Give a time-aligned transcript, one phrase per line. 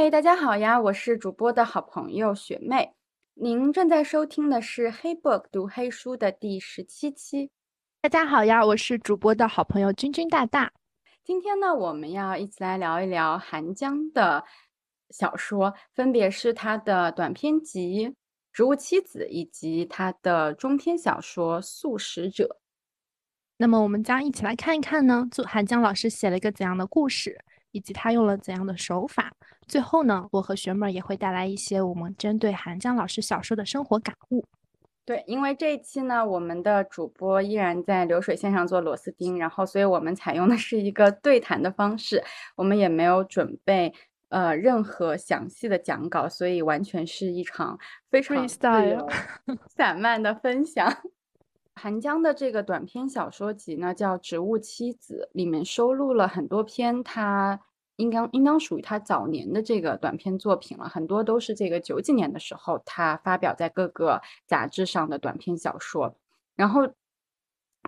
[0.00, 2.94] 嘿，大家好呀，我是主播的好朋友雪妹。
[3.34, 7.50] 您正在收听的是《黑 book 读黑书》的第十七期。
[8.00, 10.72] 大家好呀，我是主播的好朋友君君大大。
[11.24, 14.44] 今天呢，我们要一起来聊一聊韩江的
[15.10, 18.06] 小说，分别是他的短篇集
[18.52, 22.44] 《植物妻子》以及他的中篇小说《素食者》。
[23.56, 29.32] 那么，我们将一起来看一看呢，就韩江老师写了一个怎样的故事，以及他用了怎样的手法。
[29.66, 34.44] 最后呢，我和学妹也会带来一些我们针对韩江老师小说的生活感悟。
[35.04, 42.22] 对，因为这一期呢，我们的主播依然在流水线上做螺丝钉，然后，所以我们采用的是一个对谈的方式，
[42.56, 43.90] 我们也没有准备
[44.28, 47.78] 呃任何详细的讲稿，所以完全是一场
[48.10, 49.08] 非常自由
[49.74, 50.94] 散漫的分享。
[51.78, 57.60] 韩江的这个短篇小说集呢，叫《植物妻子》，里面收录了很多篇他。
[57.96, 66.14] 应当应当属于他早年的这个短篇作品了，很多都是这个九几年的时候他发表在各个杂志上的短篇小说。
[66.54, 66.88] 然后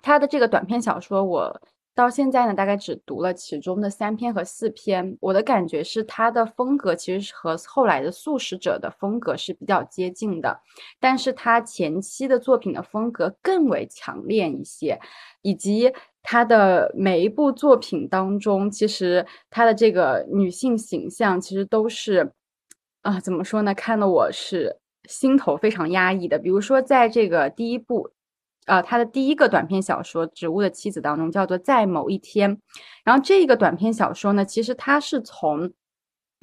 [0.03, 1.61] 他的这个短篇小说，我
[1.93, 5.17] 到现在呢大概只读了其中的三篇和四篇。
[5.19, 10.61] 我的感觉是他的风格其实是和后来的素食者的风格是比较接近的，
[10.99, 14.99] 但是他前期的作品的风格更为强烈一些，
[15.41, 15.93] 以及。
[16.23, 22.31] 他的每一部作品当中，其实他的这个女性形象其实都是，
[23.01, 23.73] 啊，怎么说呢？
[23.73, 24.77] 看得我是
[25.09, 26.37] 心头非常压抑的。
[26.37, 28.11] 比如说，在这个第一部，
[28.65, 32.55] 呃，他的第一个短篇小说《植物的妻子》当中，叫做《在某一天》，
[33.03, 35.71] 然后这个短篇小说呢，其实它是从。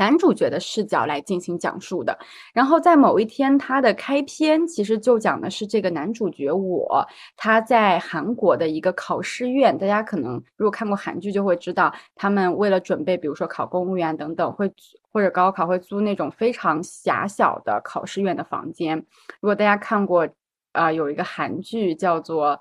[0.00, 2.16] 男主角的视角来进行讲述的，
[2.54, 7.04] 然后在某一天，他的开篇其实就讲的是这个男主角我
[7.36, 14.72] 他在韩国的一个考试院，大家可能如果看过韩剧就会知道，他们为了准备，比如说考公务员等等，会
[15.10, 18.96] 或者高考会租那种非常狭小的考试院的房间。
[19.40, 20.28] 如果大家看过，
[20.72, 22.60] 啊，有一个韩剧叫做。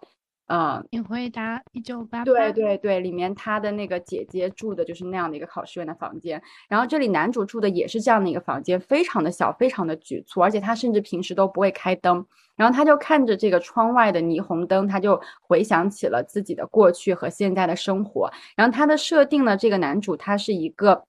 [0.50, 2.23] 嗯，你回答一九八八。
[2.23, 12.25] 对对对，里面他的那个姐姐住的就是那样的一个考试院的房间，然后这里男主住的也是这样的一个房间，非常的小，非常的局促，而且他甚至平时都不会开灯，
[12.56, 18.31] 然后他就看着这个窗外的霓虹灯，他就回想起了自己的过去和现在的生活。
[18.56, 21.03] 然后他的设定呢，这个男主他是一个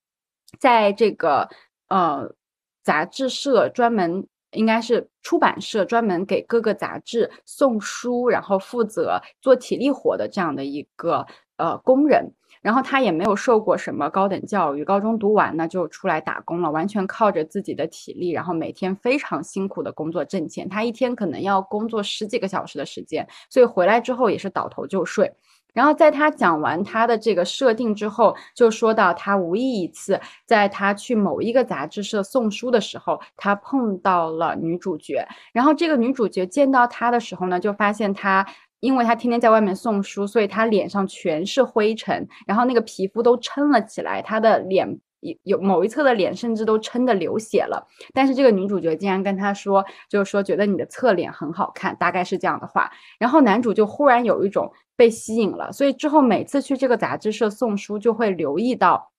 [0.59, 1.49] 在这个
[1.87, 2.35] 呃
[2.83, 4.27] 杂志社专门。
[4.53, 11.27] 应该是出版社专门给各个杂志送书，然后负责做体力活的这样的一个
[11.57, 12.33] 呃工人。
[12.61, 20.69] 然后他也没有受过什么高等教育，高中读完呢就出来打工了，完全靠着自己的体力，然后每天非常辛苦的工作挣钱。
[20.69, 25.33] 他一天可能要工作十几个小时的时间，所以回来之后也是倒头就睡。
[25.75, 35.27] 然后在他讲完他的这个设定之后，就说到他无意一次在他去某一个杂志社送书的时候，他碰到了女主角。
[35.53, 38.47] 然后这个女主角见到他的时候呢，就发现他，
[38.81, 44.99] 因为他天天在外面送书，所以他脸上全是灰尘，然后那个皮肤都撑了起来，他的脸。
[45.21, 52.89] 有有某一侧的脸甚至都撑得流血了，但是这个女主角竟然跟他说，就是说觉得你的侧脸很好看，大概是这样的话。
[53.19, 59.11] 然后男主就忽然有一种被吸引了，所以之后每次去这个杂志社送书，就会留意到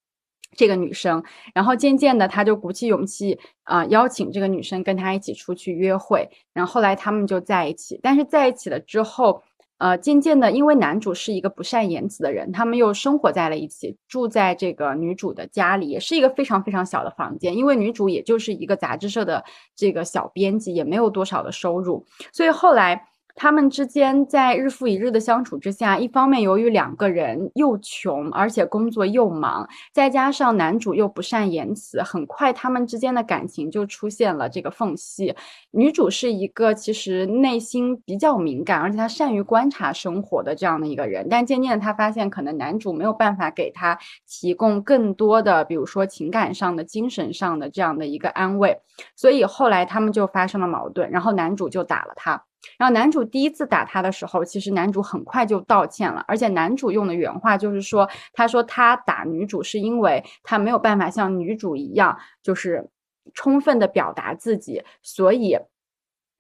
[0.56, 1.24] 这个女生。
[1.54, 6.30] 然后渐渐的，他就鼓起勇气啊，邀请这个女生跟他一起出去约会。
[6.54, 9.42] 然后后来他们就在一起，但是在一起了之后。
[9.80, 17.56] 呃，渐渐的，因为男主是一个不善言辞的人，他们又生活在了一起，住在这个女主的家里，也是一个非常非常小的房间。
[17.56, 19.42] 因为女主也就是一个杂志社的
[19.78, 23.09] 这个小编辑，也没有多少的收入，所以后来。
[23.40, 35.34] 他们之间在日复一日的相处之下，一方面由于两个人又穷，而且工作又忙，再加上男主又不善言辞，很快他们之间的感情就出现了这个缝隙。
[35.72, 43.98] 女主是一个其实内心比较敏感，而且她善于观察生活的这样的一个人，但渐渐的她发现，可能男主没有办法给她
[44.28, 48.78] 提供更多的，比如说情感上的、精神上的这样的一个安慰，
[49.16, 52.44] 所以后来他们就发生了矛盾，然后男主就打了她。
[52.78, 62.90] 然后男主第一次打他的时候，其实男主很快就道歉了，而且男主用的原话就是说，他说他打女主是因为他没有办法像女主一样，就是
[63.34, 65.58] 充分的表达自己，所以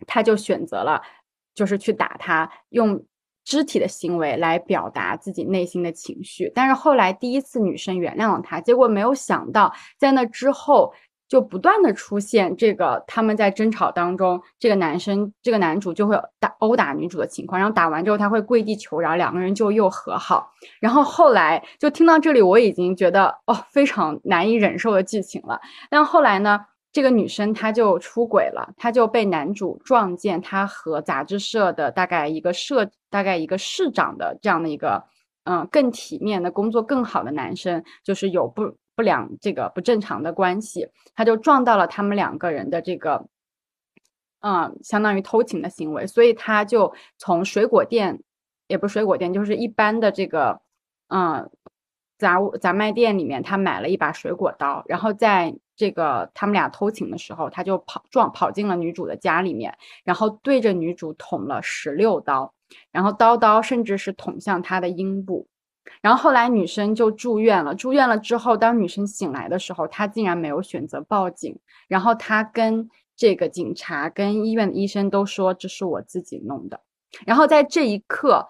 [0.07, 1.01] 他就选择了
[1.55, 3.01] 就是去打他，用
[3.45, 6.51] 肢体的行为来表达自己内心的情绪。
[6.53, 10.93] 但是后来第一次女生原谅了他，结果没有想到在那之后。
[11.29, 20.51] 就不断的出现这个他们在争吵当中，这个男生这个男主就会打殴打女主的情况，然后打完之后他会跪地求饶，两个人就又和好。
[20.81, 25.61] 然后后来就听到这里，我已经觉得哦非常难以忍受的剧情了。
[25.89, 26.59] 但后来呢，
[26.91, 35.03] 这个女生她就出轨了，她就被男主撞见，她和杂志社的大概一个社大概一个市长的这样的一个。
[35.45, 43.29] 嗯，更体面的工作，更好的男生，就是有不不良这个不正常的关系，他就撞到了他们两个人的这个，
[44.41, 48.21] 嗯，相当于偷情的行为，所以他就从水果店，
[48.67, 50.59] 也不是水果店，就是一般的这个，
[51.07, 51.49] 嗯，
[52.17, 62.53] 杂物杂卖店里面，他买了一把水果刀，然后在这个他们俩偷情的时候，他就跑撞跑进了女主的家里面，然后对着女主捅了十六刀。
[62.91, 65.47] 然后刀刀甚至是捅向她的阴部，
[66.01, 67.75] 然后后来女生就住院了。
[67.75, 71.57] 住院了之后，当女生醒来的时候，她竟然没有选择报警。
[71.87, 76.79] 然后她跟这个警察、跟医院的医生都说这是我自己弄的。
[77.25, 78.47] 然后在这一刻，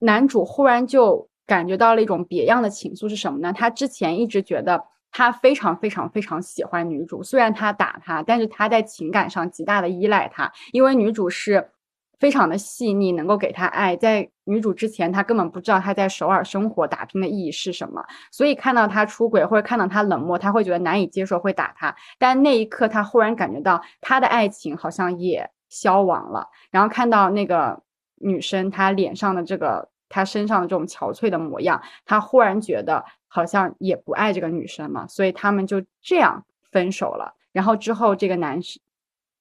[0.00, 3.52] 男主忽然就感觉到了一种别样的情愫是什么呢？
[3.52, 11.70] 他之前一直觉得他非常非常非常喜欢女主，虽然他打她，但是他在情感上极大的依赖她，因为女主是。
[12.18, 13.96] 非常的细腻，能够给他爱。
[13.96, 21.94] 在女主之前，他根本不知道他在首尔生活打拼的意义是什么，所以看到他出轨或者看到他冷漠，他会觉得难以接受，会打他。
[22.18, 26.48] 但那一刻，他忽然感觉到他的爱情好像也消亡了。
[26.70, 27.82] 然后看到那个
[28.16, 35.06] 女生，她脸上的这个，她身上的这种憔悴的模样，他忽然觉得好像也不爱这个女生了。
[35.08, 37.34] 所以他们就这样分手了。
[37.52, 38.80] 然后之后，这个男生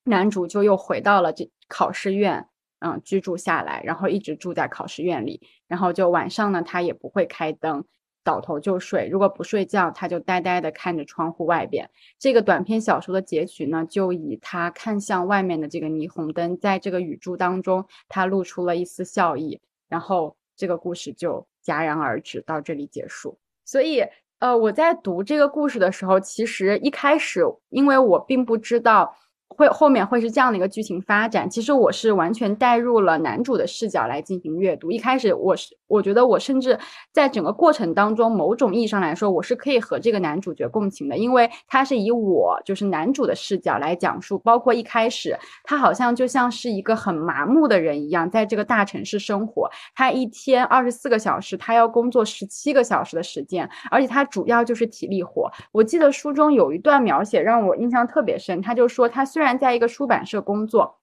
[0.06, 2.48] 男主就又回到了这考试院。
[2.86, 5.40] 嗯，居住下来，然后一直住在考试院里，
[5.70, 7.82] 然后就晚上呢，他也不会开灯，
[8.26, 9.08] 倒头就睡。
[9.10, 11.90] 如果不睡觉，他就呆呆的看着窗户外边。
[12.20, 23.40] 这个短篇小说的结局呢，就以他看向外面的这个霓虹灯，在这个雨珠当中，他露出了一丝笑意，然后这个故事就戛然而止，到这里结束。
[23.64, 24.04] 所以，
[24.40, 29.16] 呃，我在读这个故事的时候，其实一开始，因为我并不知道。
[29.48, 31.50] 会后面会是这样的一个剧情发展。
[31.50, 34.92] 其实我是完全带入了男主的视角来进行阅读。
[34.92, 36.78] 一开始我是我觉得我甚至
[37.12, 44.40] 在整个过程当中，某种意义上来说，我是可以和这个男主角共情的，因为他是以我就是男主的视角来讲述。
[44.40, 55.52] 包括一开始他好像就像是一个很麻木的人一样，在这个大城市生活，他一天二十四个小时，他要工作十七个小时的时间，而且他主要就是体力活。
[55.72, 59.58] 我记得书中有一段描写让我印象特别深，他就说他虽然。
[59.58, 61.00] 在一个出版社工作，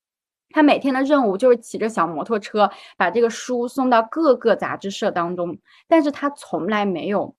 [0.51, 5.57] 他每天的任务就是骑着小摩托车把这个书送到各个杂志社当中，
[5.89, 7.35] 但是他从来没有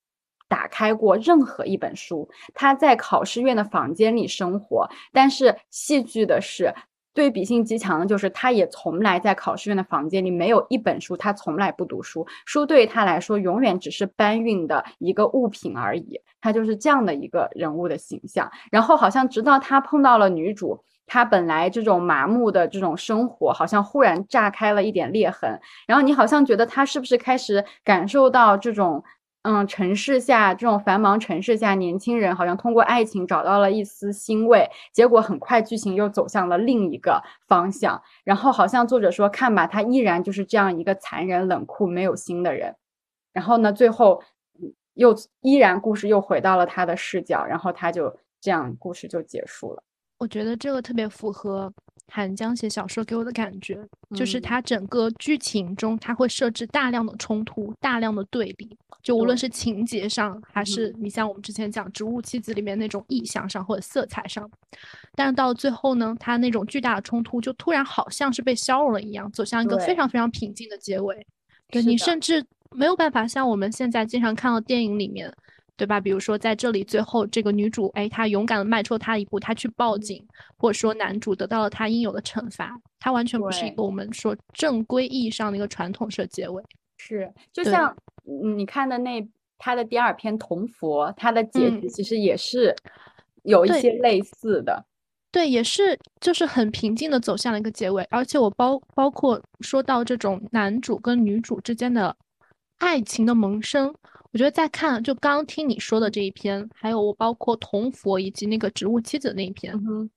[0.48, 2.28] 打开过任何一本书。
[2.54, 6.74] 他在考试院的房间里生活，但是戏剧的是
[7.14, 16.20] 对比性极强的，就是他也从来在考试院的房间里没有一本书，他从来不读书，书对于他来说永远只是搬运的一个物品而已。
[16.40, 18.50] 他就是这样的一个人物的形象。
[18.72, 20.84] 然后好像直到他碰到了女主。
[21.08, 29.04] 他本来这种麻木的这种生活，好像忽然炸开了一点裂痕，然后你好像觉得他是不是开始感受到这种，
[29.44, 34.70] 嗯，城市下这种繁忙城市下，年轻人好像通过爱情找到了一丝欣慰。
[34.94, 42.76] 结果很快剧情又走向了另一个方向，然后好像作者说，看吧，他依然就是这样一个残忍、冷酷、没有心的人。
[43.34, 44.22] 然后呢，最后
[44.94, 49.82] 又依然故事又回到了他的视角，然后他就这样故事就结束了。
[50.20, 51.74] 我觉得这个特别符合
[52.14, 53.80] 韩江写小说给我的感觉，
[54.14, 64.50] 就是他整个剧情中他会设置大量的冲突、大量的对立，就无论是情节上，还是你像我们之前讲《植物妻子》里面那种意象上或者色彩上，
[65.16, 71.26] 但是到最后呢，他那种巨大的冲突就突然好像是被消融了一样，走向一个非常非常平静的结尾。
[71.70, 75.34] 对你甚至没有办法像我们现在经常看到电影里面。
[75.82, 76.00] 对吧？
[76.00, 80.24] 比如说在这里，最后这个女主，哎，她勇敢的迈出她一步，她去报警，
[80.56, 86.64] 或者说男主得到了他应有的惩罚，他完全不是一个我们说正规意义上的一个传统式结尾。
[87.00, 87.98] 是，就像
[88.56, 92.76] 你看的那他的第二篇《同佛》，他的结局其实也是
[93.42, 94.86] 有一些类似的。
[95.32, 98.04] 对，也是，就是很平静的走向了一个结尾。
[98.12, 102.16] 而且我包包括说到这种男主跟女主之间的
[102.78, 103.92] 爱情的萌生。
[104.34, 109.74] 我觉得在看，就刚刚听你说的这一篇，还有我包括同佛以及那个植物妻子那一篇，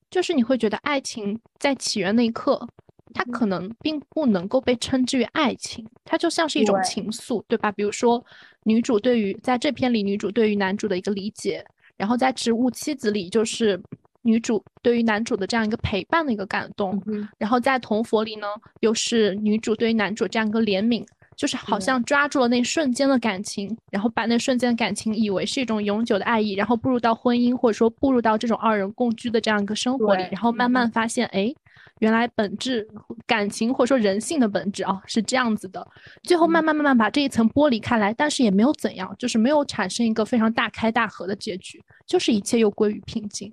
[0.08, 2.64] 就是你会觉得爱情在起源那一刻，
[3.12, 7.72] 它可能并不能够被称之为爱情，它就像是一种情愫，对吧？
[7.72, 8.24] 比如说
[8.62, 11.64] 女主对于在这篇里女主对于男主的一个理解，
[11.96, 13.80] 然后在植物妻子里就是
[14.22, 17.02] 女主对于男主的这样一个陪伴的一个感动，
[17.36, 18.46] 然后在铜佛里呢，
[18.78, 21.04] 又是女主对于男主这样一个怜悯。
[21.36, 31.52] 就是好像抓住了那瞬间的感情，然后把那瞬间的感情以为是一种永久的爱意，然后步入到婚姻或者说步入到这种二人共居的这样一个生活里，然后慢慢发现，哎，
[31.98, 32.86] 原来本质
[33.26, 35.86] 感情或者说人性的本质啊是这样子的。
[36.22, 43.52] 最后慢慢慢慢把这一层剥离开来，但是也没有怎样，就是没有产生一个非常大开大合的结局，就是一切又归于平静。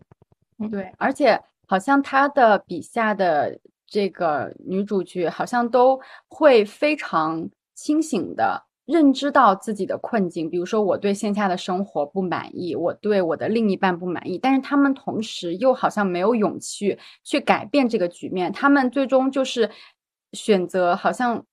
[0.60, 3.58] 嗯，对，而且好像他的笔下的
[3.88, 7.50] 这个女主角好像都会非常。
[7.82, 19.70] 清醒的认知到自己的困境，比如说我对线下的生活不满意，我对我的另一半不满意，但是他们同时又好像没有勇气去改变这个局面，他们最终就是
[20.34, 21.44] 选择好像。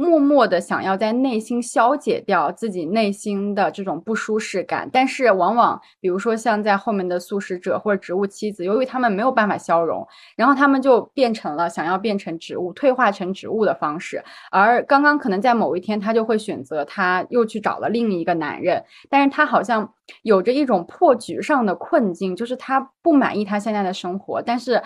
[0.00, 14.22] 默默的想要在内心消解掉自己内心的这种不舒适感，但是往往，比如说像在后面的素食者或者植物妻子，由于他们没有办法消融，然后他们就变成了想要变成植物、退化成植物的方式。
[14.52, 24.80] 而刚刚可能在某一天，他就会选择，他又去找了另一个男人，但是他好像有着一种破局上的困境，就是他不满意他现在的生活，但是。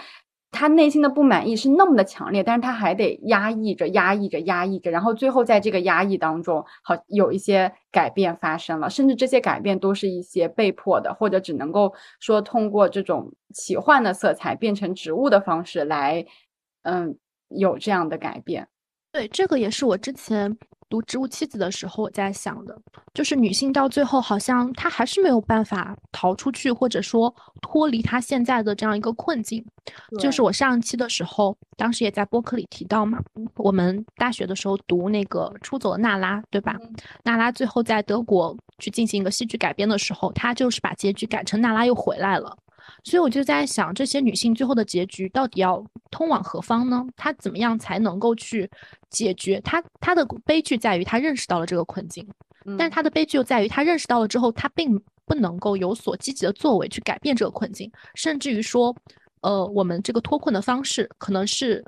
[0.52, 16.25] 他内心的不满意是那么的强烈，但是他还得压抑着、压抑着、压抑着，然后最后在这个压抑当中，好有一些改变发生了，甚至这些改变都是一些被迫的，或者只能够说通过这种奇幻的色彩变成植物的方式来，
[16.82, 17.16] 嗯，
[17.49, 18.68] 有这样的改变。
[19.11, 20.56] 对，这个也是我之前。
[20.93, 22.79] 读《植物妻子》的时候，我在想的，
[23.15, 29.65] 就是女性到最后好像她还是没有办法逃出去，或者说脱离她现在的这样一个困境。
[30.21, 33.19] 就是我上一期的时候，当时也在播客里提到嘛，
[33.57, 36.77] 我们大学的时候读那个《出走的娜拉》，对吧？
[37.25, 42.55] 娜拉最后在德国去进行一个戏剧改编的时候，她就是把结局改成娜拉又回来了。
[43.04, 47.04] 所以我就在想，这些女性最后的结局到底要通往何方呢？
[47.16, 48.71] 她怎么样才能够去
[49.11, 49.82] 解决她？
[50.00, 52.26] 她的悲剧在于她认识到了这个困境，
[52.78, 58.94] 但是她的悲剧又在于她认识到了之后，她并不能够有所积极的作为去改变这个困境，甚至于说，
[59.40, 61.85] 呃，我们这个脱困的方式可能是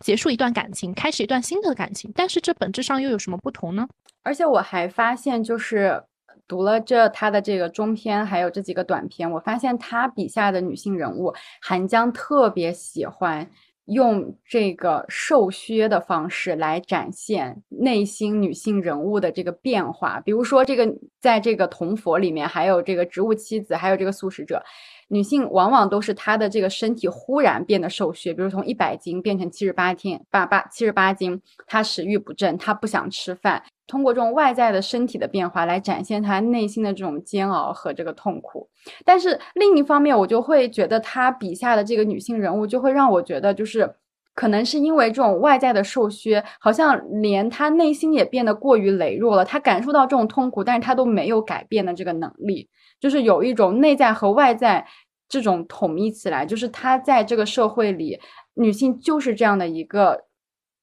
[0.00, 3.86] 结束一段感情，开始一段新的感情，但是这本质上又有什么不同呢？
[4.22, 6.02] 而且我还发现，就是。
[6.48, 13.48] 读了这他的这个中篇，还有这几个短篇，我发现他笔下的女性人物，韩江特别喜欢
[13.84, 20.20] 用这个瘦削的方式来展现内心女性人物的这个变化。
[20.20, 20.86] 比如说，这个
[21.20, 24.62] 在这个铜佛里面，还有这个植物妻子，还有这个素食者，
[25.08, 33.62] 女性往往都是她的这个身体忽然变得瘦削，比如从一百斤变成七十八天八八七十八斤，她食欲不振，她不想吃饭。
[33.88, 38.68] 通过这种外在的身体的变化来展现他内心的这种煎熬和这个痛苦，
[39.04, 43.90] 但是另一方面，我就会觉得他笔下的这个女性人物就会让我觉得，就是
[44.34, 49.44] 可能是因为这种外在的受削，好像连他内心也变得过于羸弱了。
[49.44, 52.68] 他感受到这种痛苦，但是他都没有改变的这个能力，
[53.00, 54.86] 就是有一种内在和外在
[55.28, 58.20] 这种统一起来，就是他在这个社会里，
[58.52, 60.27] 女性就是这样的一个。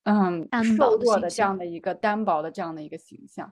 [0.05, 0.47] 嗯，
[0.77, 3.51] 瘦弱的这样的一个单薄的这样的一个形象，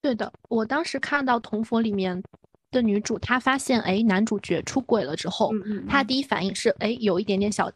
[0.00, 0.32] 对的。
[0.48, 2.22] 我当时看到《铜佛》里面
[2.70, 5.52] 的女主，她发现哎男主角出轨了之后，
[5.88, 7.68] 她第一反应是哎有一点点小，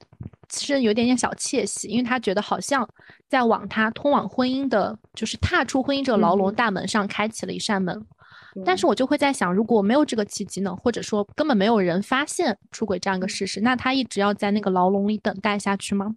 [0.49, 2.89] 是有一点点小窃喜，因为她觉得好像
[3.29, 8.07] 在往她通往婚姻的，就是踏出婚姻这个牢笼大门上开启了一扇门。
[8.65, 16.15] 但是我就会在想，如果没有这个契机呢，或者说根本没有人发现出轨这样一个事实，那他一直要在那个牢笼里等待下去吗？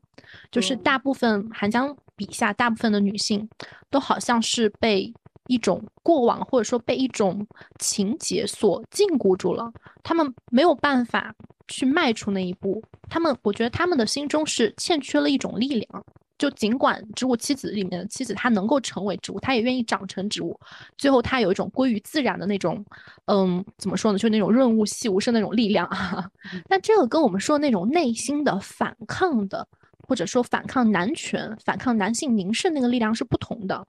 [0.51, 3.48] 就是大部分韩江笔下大部分的女性，
[3.89, 5.13] 都好像是被
[5.48, 7.45] 一种过往或者说被一种
[7.79, 9.71] 情节所禁锢住了，
[10.03, 11.33] 他们没有办法
[11.67, 16.05] 去迈出那一步，他们我觉得他们的心中是欠缺了一种力量。
[16.41, 20.60] 就尽管植物妻子里面的妻子她能够成为植物，她也愿意长成植物，
[20.98, 22.83] 最后她有一种归于自然的那种，
[23.25, 24.17] 嗯，怎么说呢？
[24.17, 26.27] 就那种润物细无声那种力量啊。
[26.67, 29.67] 但这个跟我们说的那种内心的反抗的，
[30.07, 33.86] 或者说反抗男权、反抗男性凝视那个力量是不同的。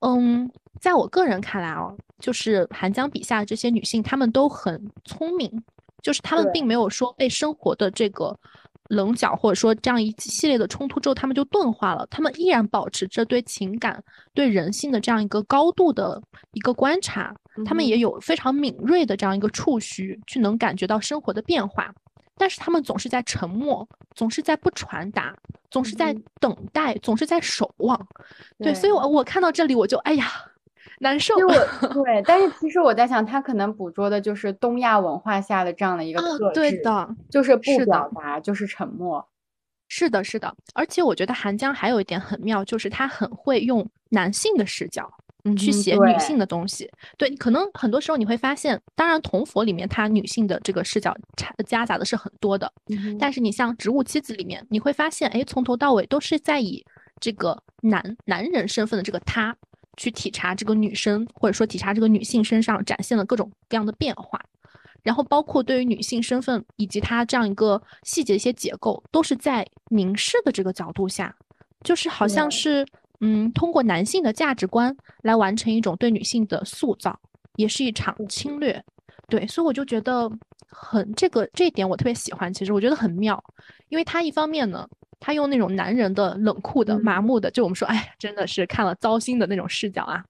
[0.00, 5.62] 嗯，在我个人看来哦，就是韩江笔下的这些女性，她们都很聪明，
[6.02, 8.36] 就是她们并没有说被生活的这个。
[8.88, 12.06] 棱角，或者说这样一系列的冲突之后，他们就钝化了。
[12.10, 14.02] 他们依然保持着对情感、
[14.34, 16.20] 对人性的这样一个高度的
[16.52, 17.34] 一个观察，
[17.64, 21.92] 他们也有非常敏锐的这样一个触须，去能感觉到生活的变化。
[22.36, 25.34] 但是他们总是在沉默，总是在不传达，
[25.70, 27.98] 总是在等待，总是在守望。
[28.58, 30.44] 对，所以，我我看到这里，我就哎呀。
[31.02, 31.34] 难受。
[31.36, 39.28] 对，但是其实我在想，他可能捕捉的就是东亚文化下的这样的一个特质，对的，就是不表达，就是沉默。
[39.88, 45.10] 是的，是的，而且我觉得韩江还有一点很妙，就是他很会用男性的视角。
[45.58, 52.72] 去写女性的东西，对，可能很多时候你会发现，当然同佛里面它女性的这个视角掺夹杂的是很多的，
[53.18, 56.80] 但是你像植物妻子里面，你会发现，哎，从头到尾都是在以
[57.18, 59.52] 这个男男人身份的这个他
[59.96, 64.40] 去体察这个女生，或者说体察这个女性身上展现了各种各样的变化，
[65.02, 71.34] 然后包括对于女性身份以及她这样一个细节一些结构，都是在凝视的这个角度下，
[71.82, 72.86] 就是好像是。
[73.24, 77.16] 嗯，通过男性的价值观来完成一种对女性的塑造，
[77.54, 78.84] 也是一场侵略。
[79.28, 80.28] 对，所以我就觉得
[80.66, 82.52] 很这个这一点我特别喜欢。
[82.52, 83.40] 其实我觉得很妙，
[83.90, 84.88] 因为他一方面呢，
[85.24, 90.20] 他用那种男人的冷酷的、麻木的，就我们说，哎，真的是看了糟心的那种视角啊。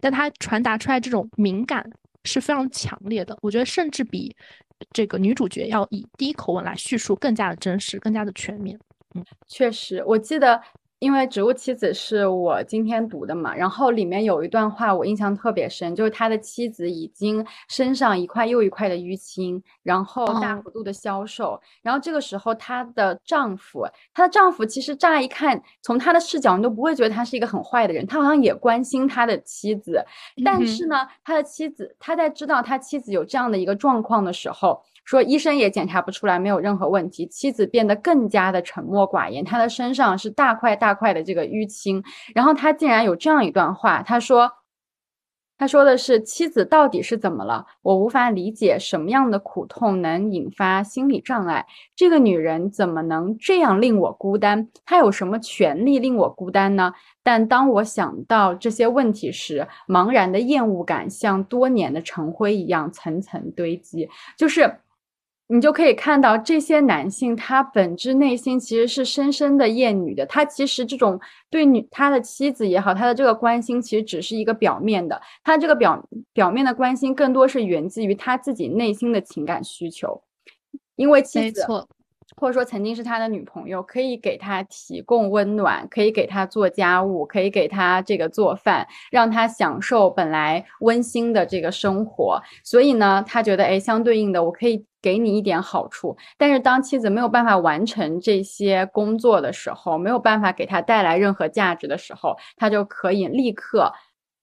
[0.00, 1.84] 但他传达出来这种敏感
[2.22, 3.36] 是非常强烈的。
[3.42, 4.32] 我觉得甚至比
[4.92, 8.78] 这个女主角要以第一口吻来叙述更加的真实、更加的全面。
[9.16, 10.62] 嗯，确实，我记得。
[10.98, 30.02] 因为《植物妻子》是我今天读的嘛，然后里面有一段话我印象特别深，就是他的妻子已经身上一块又一块的淤青，然后大幅度的消瘦，然后这个时候她的丈夫，她的丈夫其实乍一看，从他的视角你都不会觉得他是一个很坏的人，他好像也关心他的妻子，
[30.42, 30.86] 但是。
[30.86, 34.80] 呢，他的妻子他在知道他妻子有这样的一个状况的时候。
[35.06, 37.26] 说医生也检查不出来，没有任何问题。
[37.28, 42.02] 妻子变得更加的沉默寡言，她的身上是大块大块的这个淤青。
[42.34, 44.50] 然后他竟然有这样一段话，他说
[45.56, 47.64] ：“他说的是妻子到底是怎么了？
[47.82, 51.64] 我无法理解什么样的苦痛能引发心理障碍。
[51.94, 54.68] 这个女人怎么能这样令我孤单？
[54.84, 56.92] 她有什么权利令我孤单呢？
[57.22, 64.78] 但当我想到这些问题时，茫然的厌恶感像多年的尘灰一样层层堆积，就是。”
[65.48, 70.26] 你就可以看到这些男性，他本质内心其实是深深的厌女的。
[70.26, 75.20] 他其实这种对女他的妻子也好，他的这个关心其实只是一个表面的。
[75.44, 80.20] 他这个表表面的关心，更多是源自于他自己内心的情感需求。
[80.96, 81.64] 因为妻子，
[82.36, 92.40] 或者说曾经是他的女朋友，可以给他提供温暖，可以给他做家务，可以给他这个做饭，让他享受本来温馨的这个生活。
[92.64, 94.84] 所以呢，他觉得，哎，相对应的，我可以。
[95.02, 103.92] 给你一点好处，但是当妻子没有办法完成这些工作的时候，没有办法给他带来任何价值的时候，他就可以立刻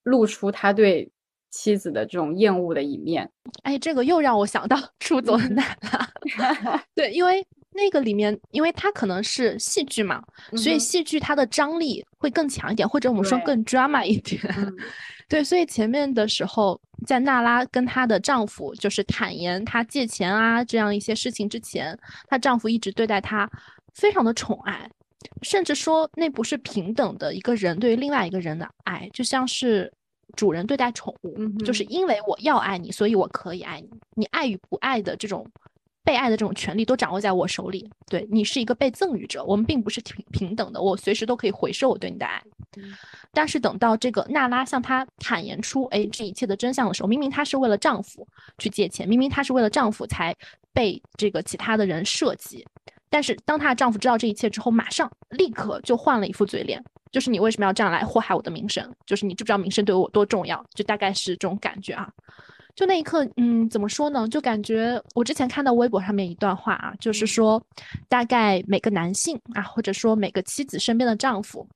[0.03, 1.11] 露出他对
[1.51, 3.29] 妻子的这种厌恶的一面。
[3.63, 6.79] 哎，这个又让我想到 出走的奶了。
[6.95, 10.23] 对，因为那个里面，因为它可能是戏剧嘛，
[10.55, 14.41] 所以戏剧它的张力会更强一点，或者我们说更 drama 一点。
[15.27, 23.49] 对，所以前面的时候，在娜拉跟她的丈夫就是坦言她借钱啊这样一些事情之前，她丈夫一直对待她
[23.95, 24.87] 非常的宠爱，
[25.41, 29.91] 甚至说那不是平等的一个人对于另外一个人的爱，就像是
[30.35, 35.43] 主人对待宠物，就是因为我要爱你，所以我可以爱你，你爱与不爱的这种。
[36.03, 42.41] 被爱的这种权利都掌握在我手里，对你是一个被赠予者，我们并不是平平等的，我随时都可以回收我对你的爱。
[43.31, 50.35] 但是等到这个娜拉向他坦言出，哎，这一切的真相的时候，明明她是为了丈夫去借钱，明明她是为了丈夫才
[50.73, 52.65] 被这个其他的人设计，
[53.09, 58.93] 但是当她的丈夫知道这一切之后，马上立刻就换了一副嘴脸，就是你为什么要这样来祸害我的名声？
[59.05, 60.63] 就是你知不知道名声对我多重要？
[60.73, 62.09] 就大概是这种感觉啊。
[62.75, 64.27] 就那一刻，嗯，怎么说呢？
[64.27, 67.61] 就感觉我之前看到微博上面一段话啊，就是说，
[68.09, 71.67] 大概每个男性啊，或者说每个妻子身边的丈夫，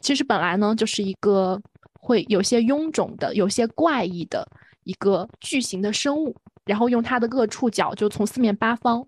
[0.00, 1.60] 其实本来呢就是一个
[1.94, 4.44] 会有些臃肿的、有些怪异的
[4.82, 9.06] 一个巨型的生物，然后用他的各触角就从四面八方，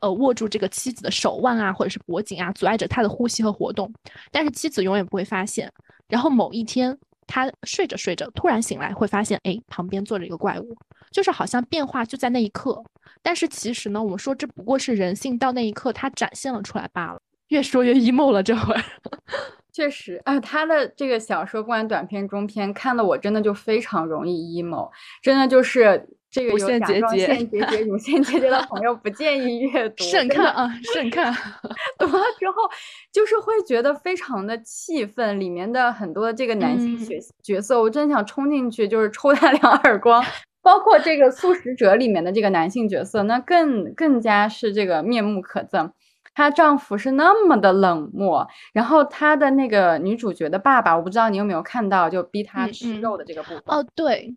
[0.00, 3.90] 呃，握住这个妻子的手腕啊，或者是脖颈啊，阻碍着他的呼吸和活动。
[4.30, 5.72] 但是妻子永远不会发现。
[6.08, 6.94] 然后某一天。
[7.26, 10.76] 他睡着睡着，突然醒来，会发现，哎，旁边坐着一个怪物，
[11.10, 12.82] 就是好像变化就在那一刻。
[13.22, 17.20] 但是其实呢，我们说这不过是人性到那一刻他展现了出来罢了。
[17.48, 18.82] 越说越 emo 了，这会儿。
[19.72, 24.88] 确实啊，他的这个小说，不管短篇、中篇，看的我真的就非常容易 emo，
[25.20, 31.32] 真的就是这个有甲状腺结节、乳腺结节的朋友不建议阅 读，慎看啊，慎看。
[31.96, 32.68] 读了之后，
[33.12, 40.24] 就是会觉得非常的气愤，里面的很多的这个男性角角色，我真的想冲进去就是抽他两耳光。
[40.60, 45.92] 包括这个《素食者》里面的这个男性角色，那更更加是这个面目可憎。
[46.34, 53.62] 她丈夫是那么的冷漠，然后她的那个女主角的爸爸，我不知道你有没有看到，就逼她吃肉的这个部分。
[53.66, 54.34] 哦，对，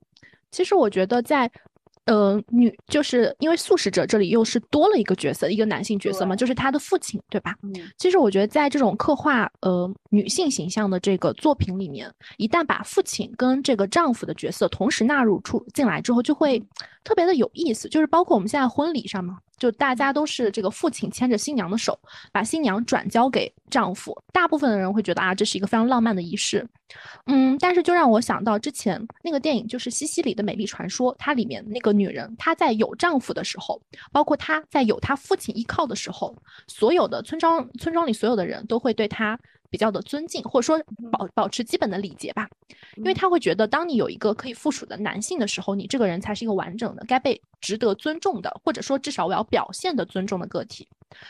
[0.52, 1.50] 其实我觉得在。
[2.08, 7.56] 呃，女就是因为素食者这里又是多了一个角色，一个男性角色嘛，就是他的父亲，对吧？
[7.62, 16.60] 嗯，其实我觉得在这种刻画呃女性形象的这个作品里面，一旦把父亲跟这个丈夫的角色同时纳入出进来之后，就会
[17.04, 17.88] 特别的有意思。
[17.90, 19.38] 就是包括我们现在婚礼上嘛。
[19.58, 21.98] 就大家都是这个父亲牵着新娘的手，
[22.32, 24.16] 把新娘转交给丈夫。
[24.32, 26.68] 大部分的人会觉得啊，这是一个非常浪漫的仪式。
[27.26, 36.36] 嗯，但是就让我想到之前那个电影，就是西西里的美丽传说，它里面那个女人，她在有丈夫的时候，包括她在有她父亲依靠的时候，
[36.68, 39.38] 所有的村庄村庄里所有的人都会对她。
[39.70, 42.48] 比较的尊敬，或者说保保持基本的礼节吧，
[42.96, 50.88] 因为他会觉得，当你有一个可以附属的男性的时候，你这个人才是一个完整的、该被值得尊重的，或者说至少我要表现的尊重的个体。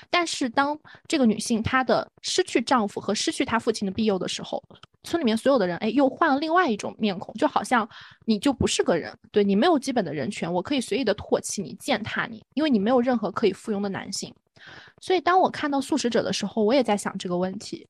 [0.09, 4.61] 但是当这个女性她的失去丈夫和失去她父亲的庇佑的时候，
[5.03, 7.87] 村里面所有的人哎又换了另外一种面孔，就好像
[8.25, 14.33] 你就不是个人，对你没有基本的人权，我可以随意的唾弃你、践踏你，因为你没有任何可以附庸的男性。
[14.99, 17.87] 所以当我看到素食者的时候，我也在想这个问题。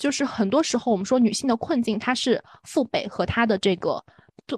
[0.00, 4.02] 就是很多时候，我们说女性的困境，它是父辈和她的这个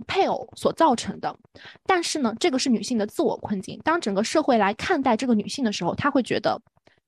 [0.06, 1.36] 配偶所造成的。
[1.84, 3.78] 但是呢，这个是女性的自我困境。
[3.84, 6.58] 当整个社会来看待这个女性的时候，她会觉得，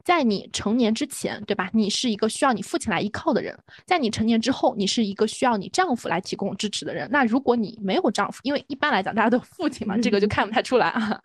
[0.05, 1.70] 在你成年之前，对吧？
[1.73, 3.55] 你是一个需要你父亲来依靠的人；
[3.87, 7.09] 在你成年之后，你是一个需要你丈夫来提供支持的人。
[7.11, 11.18] 那如果你没有丈夫，因为一般来讲大家都父亲嘛，这个就看不太出来啊。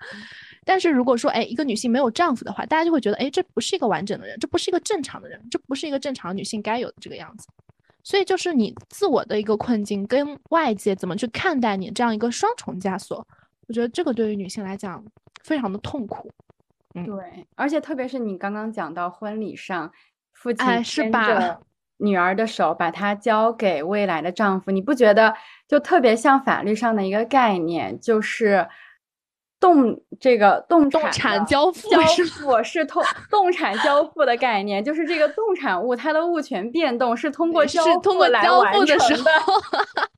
[0.69, 7.47] 但是如果说，哎，一个女性没有丈夫的话，大家就会觉得，哎，这不是一个完整的人，这不是一个正常的人，这不是一个正常女性该有的这个样子。
[8.03, 13.25] 所以就是你自我的一个困境跟外界怎么去看待你这样一个双重枷锁，
[13.67, 15.03] 我觉得这个对于女性来讲
[15.43, 16.29] 非常的痛苦。
[16.93, 19.91] 嗯，对，而且特别是你刚刚讲到婚礼上，
[20.33, 21.59] 父亲牵着
[21.97, 25.33] 女儿的手，把她交给未来的丈夫，你不觉得
[25.67, 28.67] 就特别像法律上的一个概念，就是。
[29.59, 38.97] 动这个动产交付交付是通动产交付的概念，就是这个动产物它的物权变动是通过交付来完成的。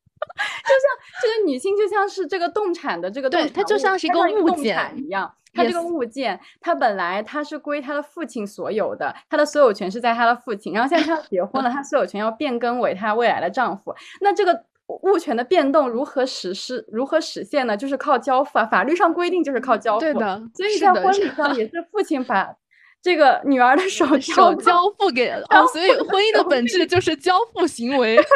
[0.42, 0.86] 就像
[1.22, 5.32] 这个女性就像是这个动产的这个对，它就像是一个物件一样。
[5.54, 10.74] 它这个物件，它本来它是归他的父亲所有的，它的所有权是在他的父亲。
[10.74, 13.94] 然后现在他结婚了，他所有权要变更为他未来的丈夫。
[14.22, 14.66] 那这个。
[15.04, 16.86] 物权的变动如何实施？
[16.92, 17.78] 如何实现呢？
[17.78, 18.66] 就是靠交付啊！
[18.66, 20.00] 法律上规定就是靠交付。
[20.00, 22.50] 对的，所以在婚礼上也是父亲把
[23.02, 25.46] 这个女儿的手 手交付给了。
[25.50, 28.20] 哦，所以婚姻的本质就是交付行为。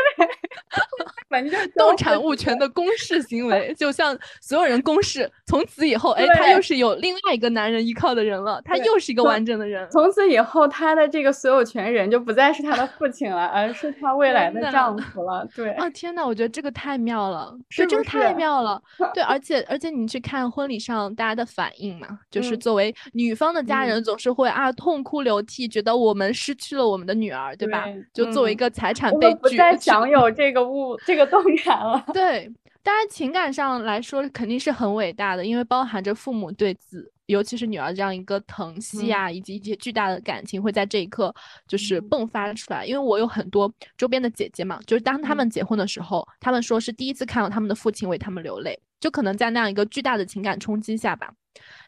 [1.75, 9.85] 动产物权的公示行为，就像所有人公示，从此以后，哎，他又是有另外一个男人依靠的人了，他又是一个完整的人。
[9.91, 15.45] 从此以后，他的这个所有权人就不再是他的父亲了，而是他未来的丈夫了。
[15.53, 18.81] 对，啊，天呐，我觉得这个太妙了，是这个太妙了。
[19.13, 27.85] 对，而且而且你去看婚礼上大家的反应嘛，就是作为女方的家人总是会啊痛哭流涕，觉得我们失去了我们的女儿，对吧？
[28.13, 32.03] 就作为一个财产被不再享有这个物这个动产了。
[32.13, 32.49] 对，
[32.81, 41.33] 当然情感上来说肯定是很伟大的，因为包含着父母对子，尤其是女儿这样一个疼惜啊，以及一些巨大的感情会在这一刻
[41.67, 42.85] 就是迸发出来。
[42.85, 51.31] 因为我有很多周边的姐姐嘛，就是当他们结婚的时候，他们说是第一次看到他们的父亲为他们流泪，就可能在那样一个巨大的情感冲击下吧。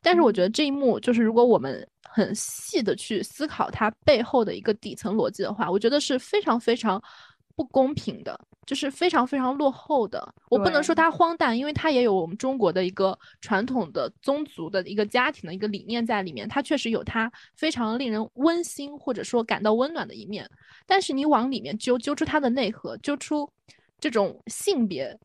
[0.01, 7.01] 但是我觉得这一幕就是如果我们很细的去思考它背后的一个底层逻辑的话，我觉得是非常非常
[7.55, 8.39] 不公平的。
[8.65, 20.45] 就是非常非常落后的，我不能说它荒诞，因为它也有我们中国的一个传统的宗族的一个家庭的一个理念在里面，它确实有它非常令人温馨或者说感到温暖的一面。
[20.85, 23.49] 但是你往里面揪揪出它的内核，揪出
[24.01, 25.17] 这种性别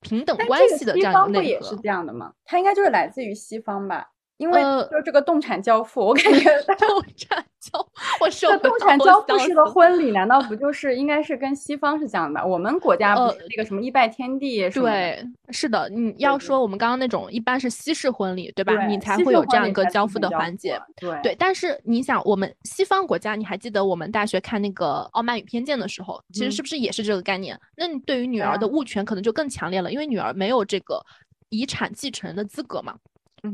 [0.00, 2.32] 平等关系的这样的内核，也是这样的吗？
[2.44, 4.08] 它应该就是来自于西方吧。
[4.38, 7.88] 因为就这个动产交付，我感觉 动产交，
[8.20, 12.46] 我受动产交付式的婚礼，难道不 就是应该是跟西方是这样的吧？
[12.46, 15.88] 我们国家不是那个什么一拜天地，对，是的。
[15.88, 18.86] 你要说我们刚刚那种一般是西式婚礼，对吧？
[18.86, 21.36] 你才会有这样一个交付的环节，对对。
[21.38, 27.58] 但是你想，我们西方国家，你还记得我们大学看那个《傲慢与偏见》的时候，其实是不是也是这个概念？
[27.76, 31.00] 那你对于女儿的物权可能就更强烈了，因为女儿没有这个
[31.48, 32.94] 遗产继承人的资格嘛，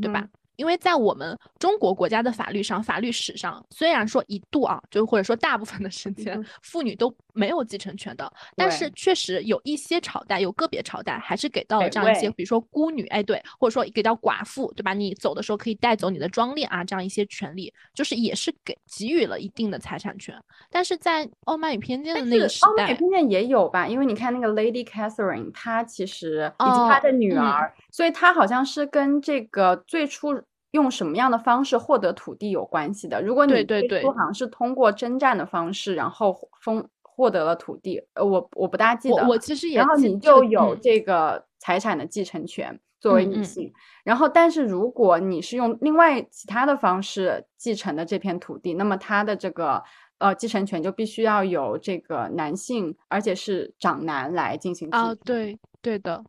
[0.01, 0.27] 对吧？
[0.57, 14.93] 因为在我们中国国家的法律上，法律史上虽然说一度啊，就或者说大部分的时间，妇女都没有继承权的，但是确实有一些朝代，有个别朝代还是给到了这样一些，比如说孤女，哎，对，或者说给到寡妇，对吧？
[14.93, 20.39] 你走的时候可以带走你的庄链啊，这样一些权利，就是也是给给予了一定的财产权。
[20.71, 23.89] 但是在《傲慢与偏见》的那个时代，《傲慢与偏见》也有吧？
[23.89, 30.42] 因为你看那个 Lady Catherine，她其实以及她的女儿，所以她好像是跟这个最初。
[30.73, 33.23] 用什么样的方式获得土地有关系的？
[33.23, 39.29] 如果你对对好像是通过征战的方式，然后封获得了土地，呃，我我不大记得。
[39.29, 39.79] 我其实也。
[39.79, 43.73] 然后你就有这个财产的继承权，作为女性。
[44.03, 49.83] 然后，但是如果你是用另外其他的方式继承的这片土地，那么它的这个
[50.19, 55.11] 呃继承权就必须要有这个男性，而且是长男来进行继承。
[55.11, 56.25] 啊，对，对的。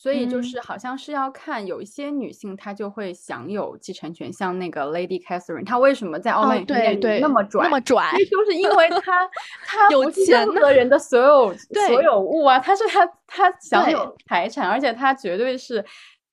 [0.00, 7.64] 所以就是好像是要看有一些女性她就会享有继承权，像那个 Lady Catherine，她为什么在奥美对对那么拽？
[7.64, 9.28] 那么拽，就是因为她
[9.66, 11.52] 她有钱的人的所有
[11.88, 15.84] 所有物啊，她是她她享有财产，而且她绝对是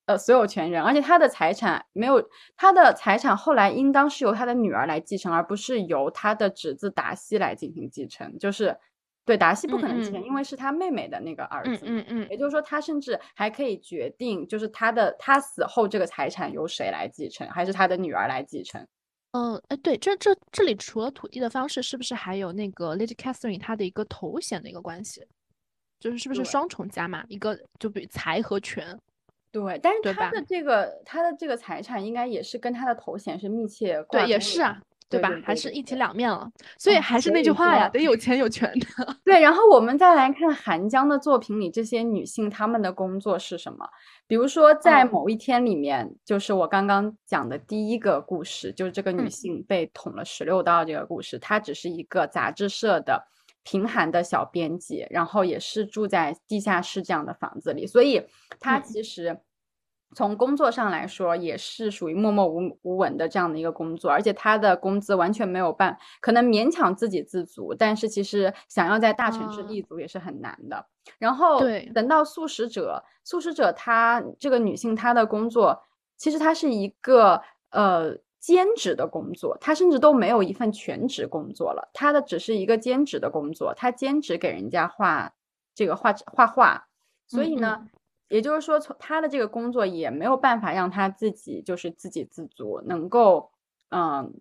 [0.06, 2.22] 呃所有权人，而且她的财产没有
[2.56, 8.76] 她的财产后来应当是由她的女儿来继承，而不是由她的侄子达西来进行继承，就是。
[9.26, 11.84] 对，达西不可能继承，因为是他妹妹的那个儿子。
[11.84, 12.28] 嗯嗯嗯。
[12.30, 18.86] 也就是说，他甚至还可以决定，就是他的他死后这个财产由谁来继承，还是他的女儿来继承。
[19.32, 25.26] 嗯，哎，对，这这这里除了土地的方式，是不是还有那个 Lady Catherine 她的一个头衔的一个关系？
[25.98, 27.24] 就是是不是双重加码？
[27.28, 28.96] 一个就比财和权。
[29.50, 34.80] 对，但是他的这个他的这个财产应该也是跟他的头衔是密切对，也是啊。
[35.08, 35.30] 对吧？
[35.44, 39.16] 还是一体两面了，所以还是那句话呀，得有钱有权的。
[39.24, 43.88] 对，然后我们再来看韩江的作品里这些女性，她们的工作是什么？
[44.26, 51.38] 比如说在某一天里面，就是我刚刚讲的第一个故事，就是这个女性被捅了十六刀这个故事。
[51.38, 53.28] 她只是一个杂志社的
[53.62, 58.20] 贫寒的小编辑，然后也是住在地下室这样的房子里，所以
[58.58, 59.38] 她其实。
[60.14, 70.86] 从工作上来说，也是属于默默无无闻的这样的一个工作，而且他的工资完全没有办，可能勉强自给自足，但是其实想要在大城市立足也是很难的。
[71.18, 75.82] 然后，对，等到素食者，素食者她这个女性，她的工作
[76.16, 85.32] 其实她是一个呃兼职的工作，她甚至都没有一份全职工作了，她的只是一个兼职的工作，她兼职给人家画
[85.74, 86.86] 这个画画画，
[87.26, 87.86] 所以呢。
[88.28, 93.50] 也就是说，从他的这个工作也没有办法让他自己就是自给自足，能够
[93.90, 94.40] 嗯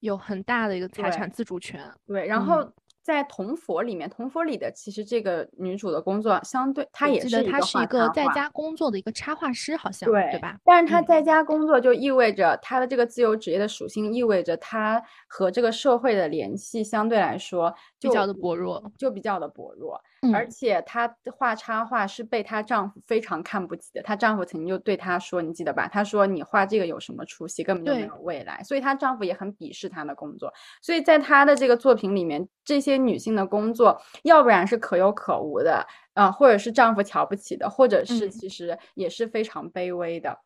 [0.00, 1.92] 有很大的一个财产自主权。
[2.06, 2.72] 对，然后。
[3.04, 10.56] 在《同佛》里面，《同佛》里的其实这个女主的工作相对，她也是她是一个在家工作的一个插画师，好像对对吧？
[10.64, 20.00] 但是她在家工作就意味着她的这个自由职业的属性，意味着她和这个社会的联系相对来说比较的薄弱，就比较的薄弱。
[20.32, 27.62] 而且她画插画是被她丈夫非常看不起的，她丈夫曾经就对她说：“你记得吧？”她说：“你画这个有什么出息？
[27.62, 30.50] 根本就没有未来。”所以她丈夫也很鄙视她的工作。
[30.80, 40.38] 所以在她的这个作品里面，这些女性的工作，要不然是可有可无的，啊，或者是丈夫瞧不起的，或者是其实也是非常卑微的。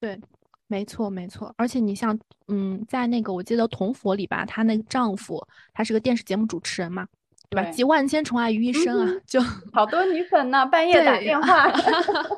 [0.00, 0.20] 对，
[0.66, 1.52] 没错没错。
[1.56, 7.06] 而且你像，嗯，在那个我记得《同佛》里吧，她那个丈夫，他是个电视节目主持人嘛。
[7.52, 7.70] 对吧？
[7.70, 9.38] 集万千宠爱于一身啊，就
[9.72, 11.70] 好多女粉呢，半夜打电话，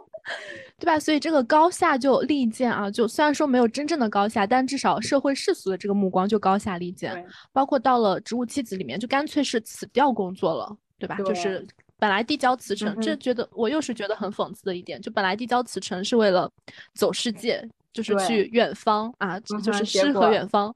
[0.76, 0.98] 对吧？
[0.98, 7.24] 所以这个高下就立见啊，就虽然说没有真正的高下，但至少社会世俗的这个目光就高下立见。
[7.52, 11.16] 包括到了《植物妻子》里面，就干脆是辞掉工作了，对吧？
[11.18, 11.64] 就是
[11.96, 16.50] 本来递交辞呈，这觉得我又是觉得很讽刺的一点，就本来递交辞呈是为了
[16.94, 20.74] 走世界，就是去远方啊，就是诗和远方。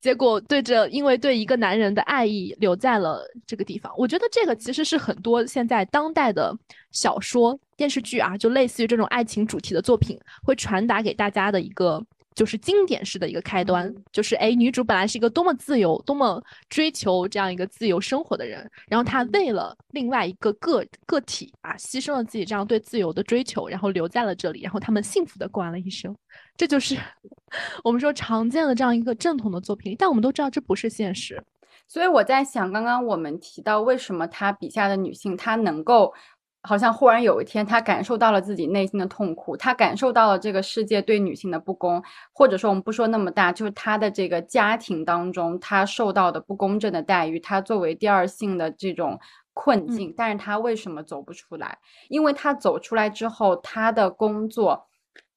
[0.00, 3.92] 结果对着，因为对一个男人的爱意留在了这个地方。
[3.96, 6.56] 我觉得这个其实是很多现在当代的
[6.90, 12.04] 小说、电视剧啊，就类似于这种爱情主题的作品，会传达给大家的一个。
[12.34, 26.14] 就是经典式的一个开端，就是哎，女主本来是一个多么自由、多么追求这样一个自由生活的人，然后她为了另外一个个个体啊，牺牲了自己这样对自由的追求，然后留在了这里，然后他们幸福的过完了一生。
[26.56, 26.96] 这就是
[27.84, 31.42] 我们说常见的这样一个正统的作品，但我们都知道这不是现实。
[31.88, 36.14] 所以我在想，刚刚我们提到为什么他笔下的女性她能够。
[36.62, 49.18] 好像忽然有一天，她感受到了自己内心的痛苦，她感受到了这个世界对女性的不公，或者说我们不说那么大，就是她的这个家庭当中，她受到的不公正的待遇，她作为第二性的这种
[49.54, 51.78] 困境，但是他为什么走不出来？
[52.08, 54.86] 因为他走出来之后，他的工作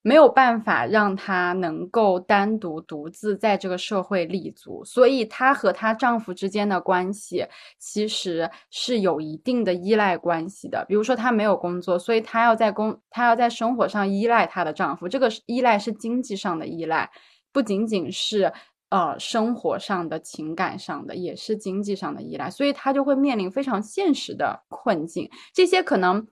[0.05, 7.47] 没有办法让她能够单独独自在这个社会立足，所以她和她丈夫之间的关系
[7.79, 10.85] 其实是有一定的依赖关系的。
[10.89, 17.09] 比如说，她没有工作，所以她要在工，她要在生活上依赖她的丈夫，这个依赖是经济上的依赖，
[17.53, 18.51] 不仅仅是
[18.89, 25.29] 呃生活上的、情感上的，也是经济上的依赖，所以她就会面临非常现实的困境。
[25.53, 26.27] 这些可能。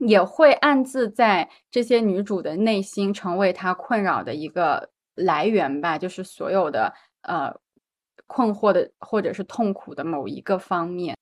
[0.00, 7.54] 也会暗自在这些女主的内心成为她困扰的一个来源吧，就是所有的呃
[8.26, 11.14] 困惑的或者是痛苦的某一个方面。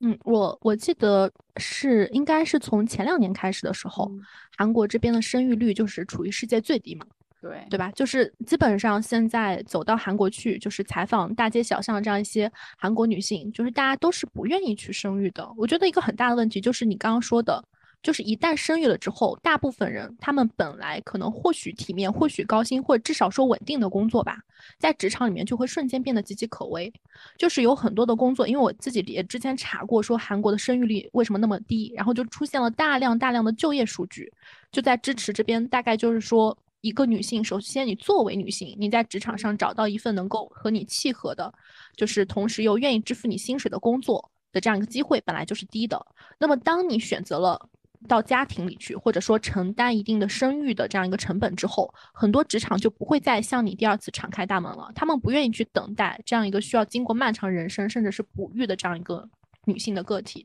[0.00, 4.10] 嗯，我我记得是应该是从前两年开始的时候，
[4.56, 7.06] 韩国这边的生育率就是处于世界最低嘛，
[7.40, 7.90] 对对吧？
[7.92, 15.48] 就是基本上现在走到韩国去，就是采访大街小巷这样一些韩国女性，就是大家都是不愿意去生育的。
[15.56, 17.62] 我觉得一个很大的问题就是你刚刚说的。
[18.02, 24.38] 就是一旦生育了之后，大部分人他们本来可能或许体面、或许高薪，或至少说稳定的工作吧，
[24.78, 26.92] 在职场里面就会瞬间变得岌岌可危。
[27.38, 34.32] 就是有很多的工作，因为我自己也之前查过，说韩国的生育率为什么那么低，然后就出现了大量大量的就业数据，
[34.72, 35.64] 就在支持这边。
[35.68, 41.52] 大概就是说，一个女性，首先你作为女性，你在职场上找到一份能够和你契合的，
[41.96, 46.04] 就是同时又愿意支付你薪水的工作的这样一个机会，本来就是低的。
[46.38, 47.68] 那么当你选择了，
[48.08, 54.90] 到家庭里去，或者说承担一定的生育的这样一个成本之后，很多职场就不会再向你第二次敞开大门了。
[54.94, 59.28] 他们不愿意去等待这样一个需要经过漫长人生，甚至是哺育的这样一个
[59.64, 60.44] 女性的个体。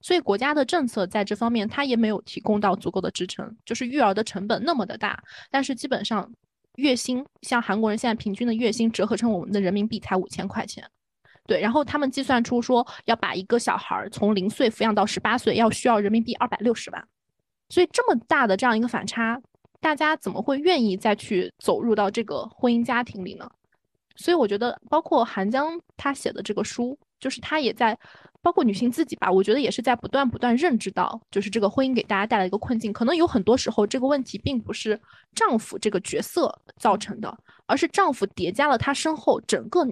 [0.00, 3.56] 所以国家的政策在这方面，它也没有提供到足够的支撑。
[3.64, 6.30] 就是育儿的成本那么的大，但是基本上
[6.76, 10.84] 月薪像韩国人现在平均的月薪折合成我们的人民币才五千块钱。
[11.46, 17.08] 对，然后他们计算出说要把一个小孩儿从零岁抚养到十八岁，要需要人民币二百六十万，
[17.68, 19.40] 所以这么大的这样一个反差，
[19.80, 23.48] 大家怎么会愿意再去走入到这个婚姻家庭里呢？
[24.16, 27.96] 所以我觉得，包括韩江他写的这个书，就是他也在，
[28.40, 34.98] 包括女性自己吧，我觉得也是在不断不断认知到，就是这个婚姻给大家带来一个困境，可能有很多时候这个问题并不是
[35.34, 39.86] 丈夫这个角色造成的，而是丈夫叠加了他身后整个。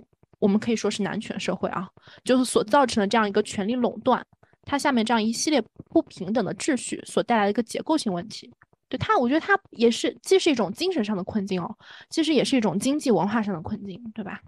[0.45, 1.89] 我们可以说是男权社会啊，
[2.23, 4.23] 就是所造成的这样一个权力垄断，
[4.65, 8.53] 它下面这样一系列不平等的秩序所带来的一个结构性问题。
[8.91, 11.75] 对它，我觉得它也是既是一种精神上的困境哦，
[12.11, 14.39] 其实也是一种经济文化上的困境，对吧？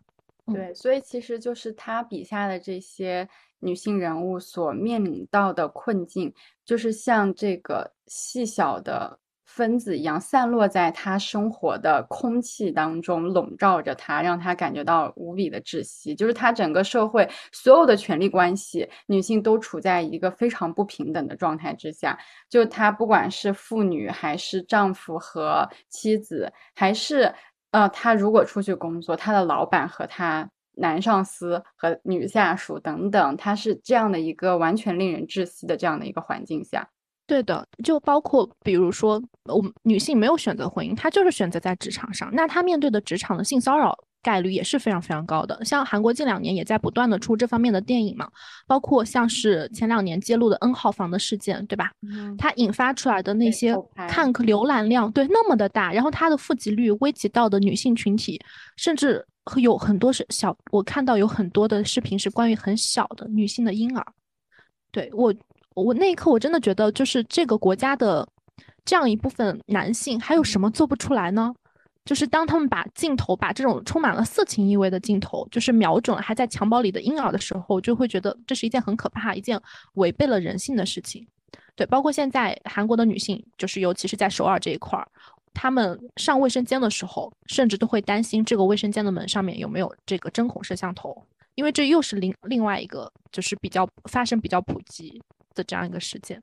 [0.52, 3.26] 对，所以其实就是他笔下的这些
[3.60, 6.30] 女性人物所面临到的困境，
[6.62, 9.18] 就是像这个细小的。
[9.56, 16.14] 分子一样散落在他生活的空气当中，笼罩着他，让他感觉到无比的窒息。
[16.14, 22.18] 就是他整个社会所有的权力关系，女性都处在一个非常不平等的状态之下。
[22.50, 27.34] 就他不管是妇女，还是丈夫和妻子，还是
[27.70, 36.86] 呃，他如果出去工作，他的老板和他男上司和女下属等等，他是这样的一个完全令人窒息的这样的一个环境下。
[37.26, 45.64] 对的，就包括比如说，我们女性没有选择婚姻，她就是选择在职场上，那她面对的职场的性骚扰概率也是非常非常高的。
[45.64, 48.28] 像韩国近两年也在不断的出这方面的电影嘛，
[48.64, 51.90] 包括像是前两年揭露的 N 号房的事件，对吧？
[52.38, 53.74] 它引发出来的那些
[54.08, 58.40] 看浏览量，对那么的大，然后它的负极率危及到的女性群体，
[58.76, 64.06] 甚至有很多是小，我看到有很多的视频是关于很小的女性的婴儿，
[64.92, 65.34] 对我。
[65.76, 68.26] 我那一刻我真的觉得，就是这个国家的
[68.82, 71.54] 这样一部分男性，还有什么做不出来呢？
[72.02, 79.60] 就是当他们把镜头把这种充满了色情意味的镜头，就是瞄准还在襁褓里的婴儿的时候，就会觉得这是一件很可怕、一件
[79.94, 81.26] 违背了人性的事情。
[81.74, 85.06] 对，包括现在韩国的女性，就是尤其是在首尔这一块儿，
[85.52, 95.20] 她们上卫生间的时候，甚至都会担心这个卫生间的门上面有没有这个针孔摄像头，因为这又是另另外一个就是比较发生比较普及。
[95.56, 96.40] 的这样一个事件，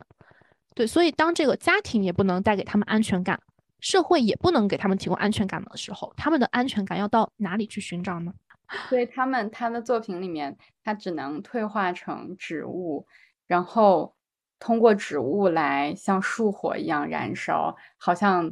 [0.76, 3.40] 对，所以当这个家庭也不能带给他们安全感，
[3.80, 8.34] 社会也不能给他们提供安全感的时候，他们的安全感要到哪里去寻找呢？
[8.90, 13.06] 所以他们他的作品里面，他只能退化成植物，
[13.46, 14.16] 然后
[14.60, 18.52] 通过植物来像树火一样燃烧，好像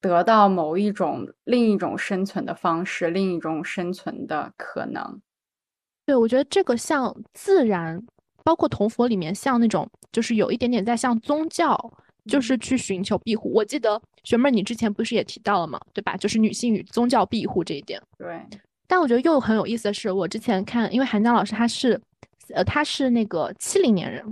[0.00, 5.20] 得到某一种另一种生存的方式，另一种生存的可能。
[6.06, 8.06] 对，我觉得这个像自然。
[8.48, 11.78] 包括同佛里面，像那种就是有一点点在像宗教，
[12.24, 13.52] 就是去寻求庇护。
[13.52, 15.78] 我记得学妹，你之前不是也提到了吗？
[15.92, 16.16] 对吧？
[16.16, 18.00] 就是女性与宗教庇护这一点。
[18.16, 18.40] 对。
[18.86, 22.00] 但我觉得又很有意思的是，我之前看，因为韩江老师他是，
[22.54, 24.24] 呃，他是那个七零年人，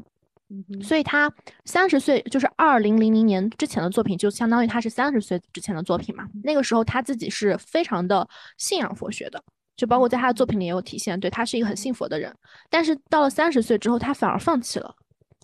[0.83, 1.31] 所以他
[1.67, 6.27] 三十岁，就是二零零零年之前的作品，就相当于他是三十岁之前的作品嘛。
[6.43, 8.27] 那个时候他自己是非常的
[8.57, 9.45] 信仰佛学的，
[9.77, 12.35] 就包括在他的作品里也有体现，对他是一个很信佛的人。
[12.71, 14.95] 但是到了三十岁之后，他反而放弃了，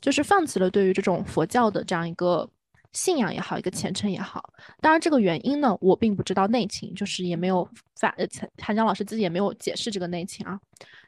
[0.00, 2.48] 就是放弃了对于这种佛教的这样一个。
[2.94, 4.52] 信仰也好，一个虔诚也好，
[4.82, 7.66] 当然这个原因呢，我并不知道内情，就是也没有
[7.98, 8.26] 发呃，
[8.58, 10.60] 韩江老师自己也没有解释这个内情啊。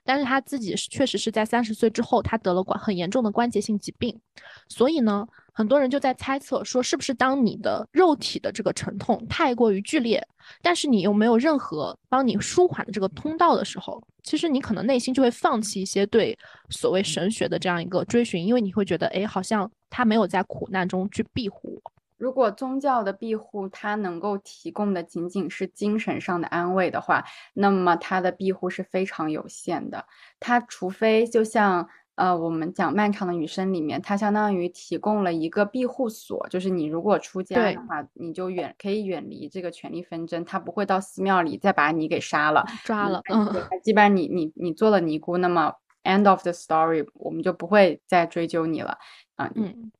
[0.03, 4.19] 但是他自己是确实是在三十岁之后，他得了关很严重的关节性疾病，
[4.67, 10.21] 所以呢，很多人就在猜测说，是不是当你的肉体的这个疼痛太过于剧烈，
[10.61, 16.37] 但是你又没有任何帮你舒缓的这个通道的时候，其实你可能内心就会放弃一些对
[16.71, 21.81] 所谓神学的这样一个追寻，因为你会觉得，哎，好像他没有在苦难中去庇护。
[22.17, 30.05] 如果宗教的庇护它能够提供的仅仅是精神上的安慰的话，那么它的庇护是非常有限的。
[30.41, 31.87] 它除非就像
[32.17, 43.21] 呃我们讲《漫长的余生》里面，它相当于提供了一个庇护所，就是你如果出家的话，你就远可以远离这个权力纷争，他不会到寺庙里再把你给杀了、抓了。
[43.33, 43.53] 嗯，
[43.83, 48.99] 基本上你你你做了尼姑，那么 end of the story，我们就不会再追究你了。
[49.37, 49.91] 啊，嗯。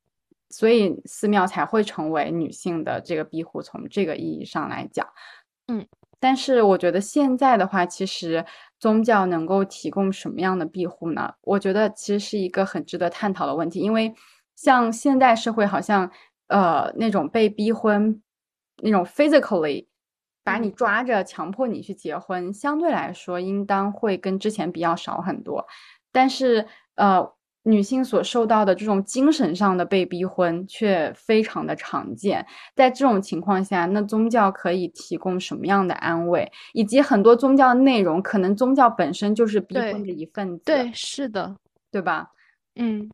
[0.51, 5.05] 所以寺庙才会成为女性的这个庇护，从这个意义上来讲，
[5.67, 5.85] 嗯，
[6.17, 8.45] 但是我觉得现在的话，其实
[8.79, 11.33] 宗教能够提供什么样的庇护呢？
[11.41, 14.13] 我觉得其实是一个很值得探讨的问题，因为
[14.55, 16.11] 像现代社会，好像
[16.47, 18.21] 呃那种被逼婚，
[18.81, 19.87] 那种 physically
[20.43, 25.65] 把你抓着强迫你去结婚，相对来说应当会跟之前比较少很多，
[26.11, 27.34] 但是呃。
[27.67, 32.45] 女性所受到的这种精神上的被逼婚却非常的常见，
[32.75, 36.51] 在这种情况下，那宗教可以提供什么样的安慰？
[36.73, 40.63] 以及很多宗教的内容，可能宗教本身就是逼婚的一份子。
[40.65, 41.55] 对，是的，
[41.91, 42.29] 对吧？
[42.75, 43.09] 嗯，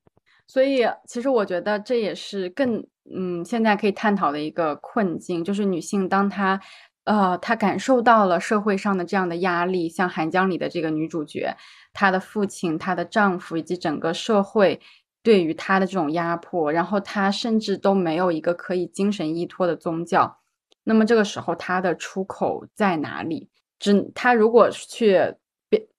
[0.48, 2.86] 所以其实我觉得这也是更
[3.16, 6.60] 嗯，现在可以探讨的一个困境，就是女性当她。
[7.06, 11.56] 呃，他感受到了社会上的这样的压力，像《寒江》里的这个女主角，
[11.94, 14.80] 她的父亲、她的丈夫以及整个社会
[15.24, 20.38] 对于她的这种压迫，然后她甚至都没有一个可以精神依托的宗教。
[20.84, 23.50] 那么这个时候，她的出口在哪里？
[23.80, 25.36] 只她如果去。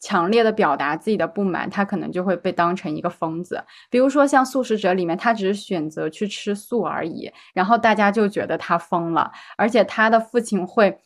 [0.01, 3.63] 强烈的表达自己的不满，他可能就会被当成一个疯子。
[3.89, 9.31] 比如说像素食者里面，他只是选择去吃素而已，然后大家就觉得他疯了。
[9.57, 10.99] 而且他的父亲会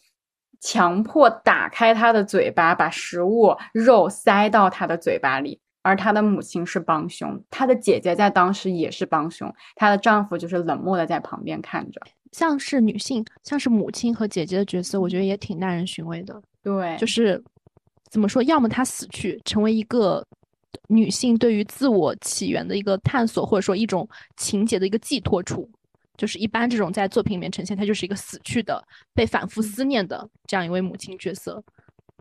[0.60, 5.60] 强迫打开他的嘴巴，把食物肉塞到他的嘴巴里。
[5.82, 12.00] 而他的母亲是帮凶，他的姐姐在当时也是帮凶，她的丈夫就是冷漠的在旁边看着。
[12.32, 16.42] 像是女性，像是母亲和姐姐的角色，我觉得也挺耐人寻味的。
[16.60, 17.40] 对，就是。
[18.16, 18.42] 怎么说？
[18.44, 20.26] 要么她死去，成为一个
[20.88, 24.08] 女性对于自我起源的一个探索，或者说一种
[24.38, 25.70] 情节的一个寄托处。
[26.16, 31.62] 就是一般这种在作品里面呈现，她就是一个死去的、被反复思念的这样一位母亲角色。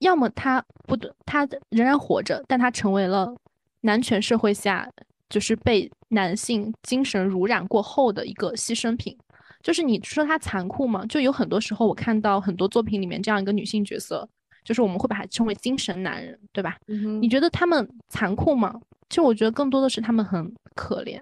[0.02, 3.34] 要么她不得，她仍然活着，但她成为了
[3.80, 4.86] 男权社会下
[5.30, 9.18] 就是被男性精神濡染过后的一个牺牲品。
[9.64, 11.06] 就是你说她残酷吗？
[11.06, 14.28] 就有很多时候我看到很多作品里面这样一个女性角色。
[14.66, 16.76] 就是我们会把它称为精神男人，对吧？
[17.22, 18.74] 你觉得他们残酷吗？
[19.08, 21.22] 其实我觉得更多的是他们很可怜，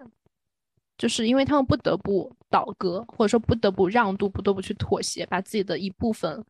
[0.98, 6.42] 就是因为他们不得不倒戈，或者说不得不让渡，不得不去妥协，把自己的一部分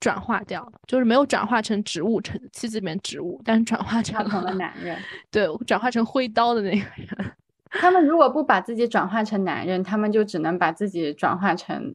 [0.00, 4.98] 转化掉，就是没有转化成植物，成妻子里面植物，但是转化成了男人，
[5.30, 7.32] 对，转化成挥刀的那个人。
[7.70, 11.94] 他们如果不把自己转化成男人，他们就只能把自己转化成，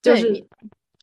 [0.00, 0.46] 就是。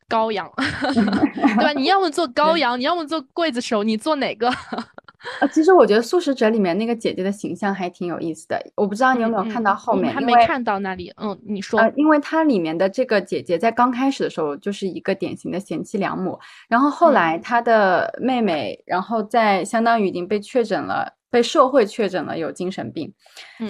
[0.08, 0.50] 羔羊，
[0.94, 1.72] 对吧？
[1.74, 4.48] 你要么做羔羊，你要么做刽子手，你做哪个？
[4.48, 8.60] 啊， 其实我觉得《素食者》里面那个姐姐的形象还挺有意思的。
[8.74, 11.12] 我不知道你有没有看到后面，还没看到那里。
[11.16, 11.78] 嗯，你说。
[11.78, 16.38] 呃，因为它里面的这个姐姐在刚开始的时候就是一个典型的贤妻良母，
[16.68, 23.12] 然后后来她的妹妹，然后在相当于已经被确诊了，被社会确诊了有精神病，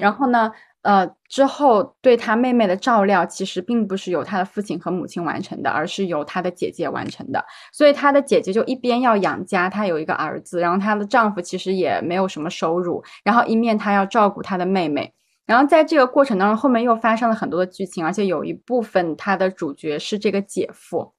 [0.00, 0.50] 然后呢？
[0.82, 7.44] 呃，之后对他妹妹的照料，其实并不是由他的父亲和母亲完成的，而是由他的姐姐完成的。
[7.72, 15.14] 所以他的姐姐就一边要养家，她有一个儿子，然后她的丈夫其实也没有什么收入，然后一面她要照顾她的妹妹，
[15.46, 21.14] 然后在这个过程当中，后面又发生了很多的剧情，而且有一部分他的主角是这个姐夫。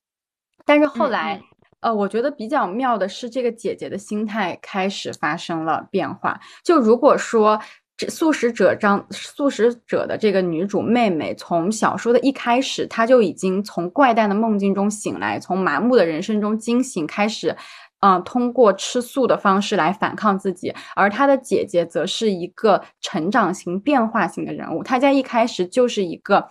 [0.65, 1.41] 但是后来，
[1.79, 6.37] 呃，我觉得比较妙的是，这个姐姐的心态开始发生了变化。
[6.65, 7.61] 就如果说。
[7.95, 17.55] 这素食者张素食者的这个女主妹妹，从小说的一开始，她就已经从怪诞的梦境中醒来，从麻木的人生中惊醒，开始，
[17.99, 24.83] 嗯，通过吃素的方式来反抗自己，而她的姐姐则是一个成长型、变化型的人物。
[24.83, 26.49] 她在一开始就是一个，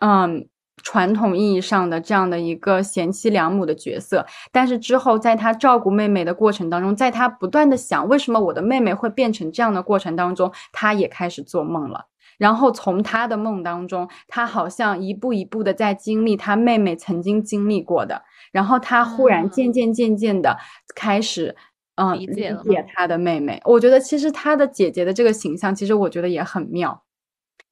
[0.00, 0.48] 嗯，
[0.82, 12.06] 传统意义上的这样的一个贤妻良母的角色，但是之后在他照顾妹妹的过程当中，在他不断的想为什么我的妹妹会变成这样的过程当中，他也开始做梦了。
[12.38, 18.22] 然后从他的梦当中，他好像一步一步的在经历他妹妹曾经经历过的。
[18.52, 20.56] 然后他忽然渐渐渐渐的
[20.94, 21.56] 开始，
[21.96, 22.56] 嗯，理解
[22.94, 23.60] 他的妹妹。
[23.64, 27.02] 我觉得其实他的姐姐的这个形象，其实我觉得也很妙。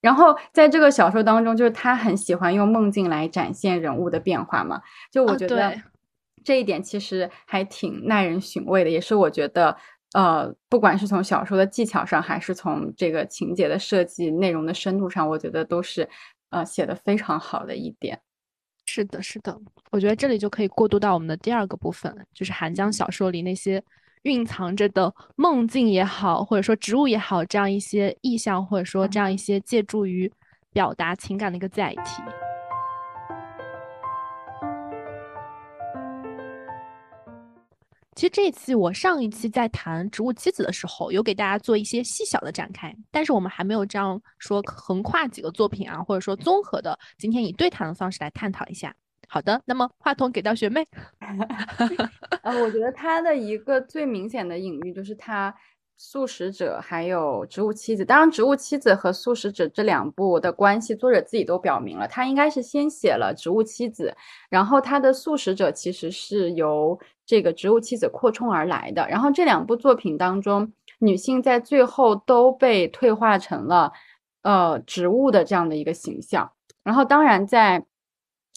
[0.06, 4.80] 然后在这个小说当中，就是他很喜欢用梦境来展现人物的变化嘛。
[5.10, 5.76] 就我觉得
[6.44, 9.76] 这一点其实还挺耐人寻味的，也是我觉得，
[10.14, 16.08] 呃，不管是从小说的技巧上，还是从这个情节的设计、内容的深度上，我觉得都是
[16.50, 18.20] 呃写的非常好的一点。
[18.86, 19.58] 是的，是的，
[19.90, 23.82] 我觉得这里就可以过渡到我们的第二个部分，就是韩江小说里那些
[24.22, 30.32] 蕴藏着的梦境也好，或者说植物也好，这样一些意象，或者说这样一些借助于
[30.72, 32.22] 表达情感的一个载体。
[38.14, 48.94] 其实这一期我上一期在谈《植物妻子》的时候，有给大家做一些细小的展开，但是我们还没有这样说横跨几个作品啊，或者说综合的，今天以对谈的方式来探讨一下。
[49.28, 50.86] 好的，那么话筒给到学妹。
[52.42, 55.54] 呃，我觉得他的一个最明显的隐喻就是他。
[55.98, 64.14] 素食者还有植物妻子，当然，植物妻子和素食者这两部的关系，作者自己都表明了，他应该是先写了植物妻子，
[64.50, 69.08] 然后他的素食者其实是由这个植物妻子扩充而来的。
[69.08, 73.90] 然后这两部作品当中，女性在最后都被退化成了
[74.42, 76.52] 呃植物的这样的一个形象。
[76.84, 77.86] 然后，当然在。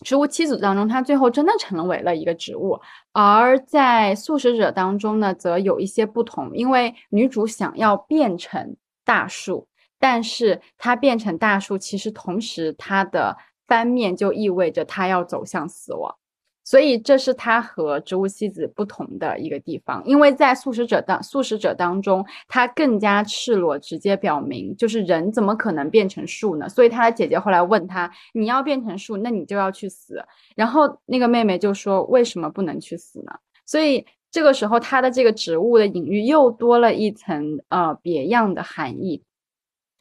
[0.05, 2.79] 植物七组当中，她最后真的成为了一个植物；
[3.11, 6.51] 而在素食者当中呢，则有一些不同。
[6.55, 9.67] 因为女主想要变成大树，
[9.99, 13.37] 但是她变成大树，其实同时她的
[13.67, 16.15] 翻面就意味着她要走向死亡。
[16.69, 26.69] 所以这是他和植物妻子不同的一个地方，因为在素食者当素食者当中，他更加赤裸，直接表明就是人怎么可能变成树呢？
[26.69, 30.23] 所以他的姐姐后来问他：“你要变成树，那你就要去死。”
[30.55, 33.31] 然后那个妹妹就说：“为什么不能去死呢？”
[33.65, 39.23] 所以这个时候，他的这个植物的隐喻又多了一层呃别样的含义。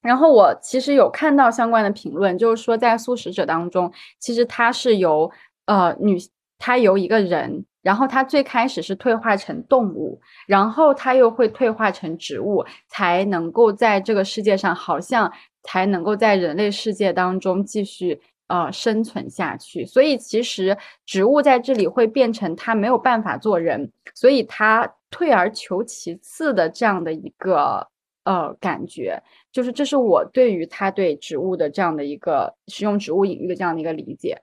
[0.03, 5.31] 然后我其实有看到相关的评论，就是说在素食者当中，其实它是由
[5.65, 6.19] 呃女。
[6.59, 15.33] 它由一个人，然后它最开始是退化成动物，然后它又会退化成植物，才能够在这个世界上，好像
[15.63, 19.87] 才能够在人类世界当中继续呃生存下去。
[19.87, 27.87] 所以其实植物在这里会变成它没有办法做人，所以它退而求其次的这样的一个
[28.25, 34.37] 呃感觉，就是这是我对于它对植物的这样的一个使用植物隐喻的这样的一个理解。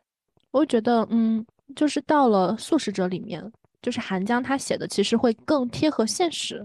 [0.52, 1.46] 我觉得，嗯。
[1.74, 3.52] 就是到了素食者里面，
[3.82, 6.64] 就是韩江他写的其实会更贴合现实，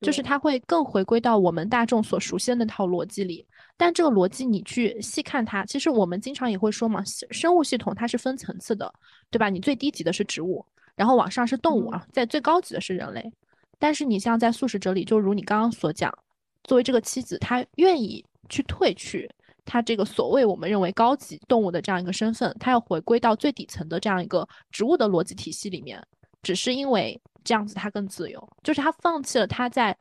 [0.00, 3.46] 就是他会更回归到我们大众所熟悉的那套逻辑里。
[3.76, 8.92] 但这个逻辑你去细看它，其实我们经常也会说嘛，生物系统它是分层次的，
[9.30, 9.48] 对吧？
[9.48, 10.64] 你最低级的是植物，
[10.94, 13.32] 然后往上是动物啊，在最高级的是人类。
[13.78, 16.16] 但是你像在素食者里，就如你刚刚所讲，
[16.62, 19.28] 作为这个妻子，她愿意去退去。
[19.64, 26.02] 它这个所谓我们认为高级动物的这样一个身份，它要回归到最底层的这样一个植物的逻辑体系里面，
[26.42, 29.96] 只是因为这样子它更自由，就是它放弃了它在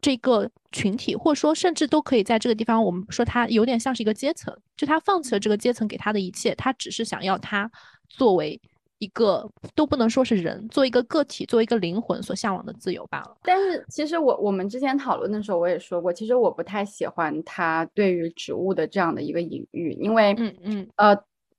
[0.00, 7.70] 这个群体，或者说甚至都可以在这个地方，我们说它有点像是一个阶层，就它放弃了这个阶层给它的一切，它只是想要它
[8.08, 8.60] 作为。
[8.98, 13.36] 一个都不能说是人，做一个个体，做一个灵魂所向往的自由罢了。
[13.42, 21.16] 但是其实我我们之前讨论的时候，我也说过，其实我不太喜欢他对于植物的这样的一个隐喻，因为嗯嗯呃，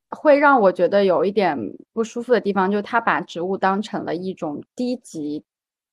[0.10, 1.58] 会让我觉得有一点
[1.94, 5.44] 不舒服的地方，就是他把植物当成了一种低级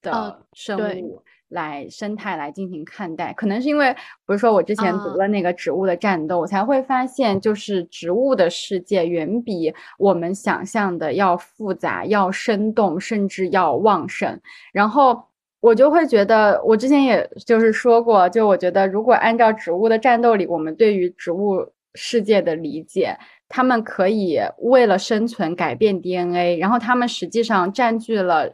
[0.00, 1.22] 的生物。
[1.54, 14.38] 来生态来进行看待，可能是因为，比如说我之前读了那个植物的战斗，我才会发现，就是植物的世界远比我们想象的要复杂、要生动，甚至要旺盛。
[14.72, 15.22] 然后
[15.60, 23.16] 我就会觉得，我之前也就是说过，就我觉得，如果按照植物的战斗里，我们对于植物世界的理解，
[23.48, 28.52] 他们可以为了生存改变 DNA，然后他们实际上占据了。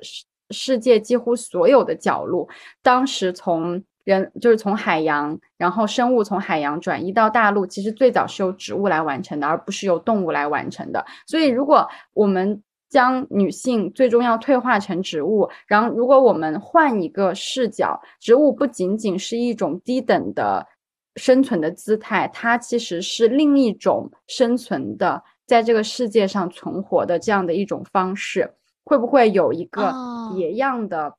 [0.51, 2.49] 世界几乎所有的角落，
[2.83, 11.05] 当时从人就是从海洋，然后生物从海洋转移到大陆，其实最早是由植物来完成的，而不是由动物来完成的。
[11.27, 15.49] 所以，如果我们将女性最终要退化成植物。
[15.67, 20.67] 然后，如果我们换一个视角，植物不仅仅是一种低等的
[21.15, 28.53] 生存的姿态，它其实是另一种生存的，在这个世界上存活的这样的一种方式。
[28.85, 29.95] 会不会有一个
[30.35, 31.17] 别样的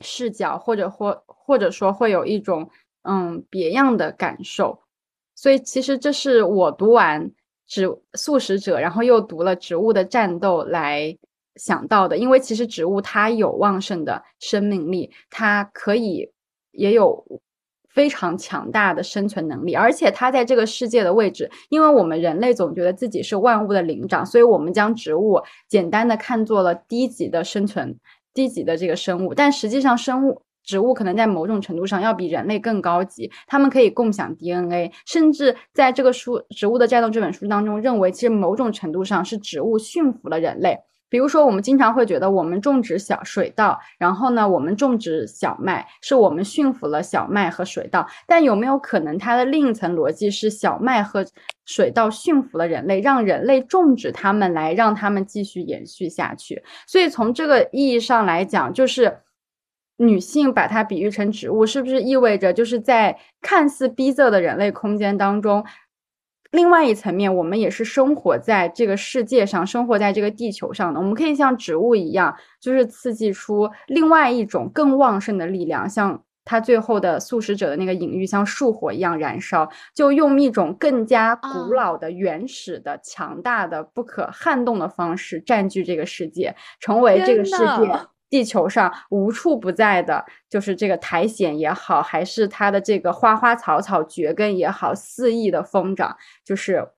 [0.00, 2.70] 视角，或者或或者说会有一种
[3.02, 4.82] 嗯别样的感受？
[5.34, 7.30] 所以，其实这是我读完。
[7.64, 11.16] 植素食者，然后又读了《植物的战斗》来
[11.54, 16.30] 想到的，因为其实植物它有旺盛的生命力，它可以
[16.72, 17.24] 也有
[17.92, 27.96] 非常强大的生存能力，而且它在这个世界的位置，因为我们人类总觉得自己是万物的灵长，所以我们将植物简单的看作了低级的生存、
[28.34, 30.42] 低级的这个生物，但实际上生物。
[30.64, 40.78] 植物可能在某种程度上要比人类更高级，它们可以共享 DNA，甚至在这个书《植物的战斗》这本书当中，认为其实某种程度上是植物驯服了人类。
[41.12, 48.06] 比如说，我们经常会觉得我们种植小水稻，然后呢，我们种植小麦，是我们驯服了小麦和水稻。
[48.26, 51.22] 但有没有可能，它的另一层逻辑是小麦和
[51.66, 56.62] 水稻驯服了人类，让人类种植它们来让它们继续延续下去？
[56.86, 59.18] 所以从这个意义上来讲，就是。
[59.98, 65.64] 女性把它比喻成植物，是不是意味着就是在看似逼仄的人类空间当中，
[66.52, 71.00] 另外一层面，我们也是生活在这个世界上，生活在这个地球上的。
[71.00, 88.11] 我们可以像植物一样，就是刺激出另外一种更旺盛的力量，像它最后的素食者的那个隐喻，像树火一样燃烧，就用一种更加古老的、原始的、强大的、不可撼动的方式占据这个世界，成为这个世界。
[88.32, 96.16] 地球上无处不在的，就是这个苔藓也好，还是它的这个花花草草蕨根也好，肆意的疯长。
[96.42, 96.88] 就是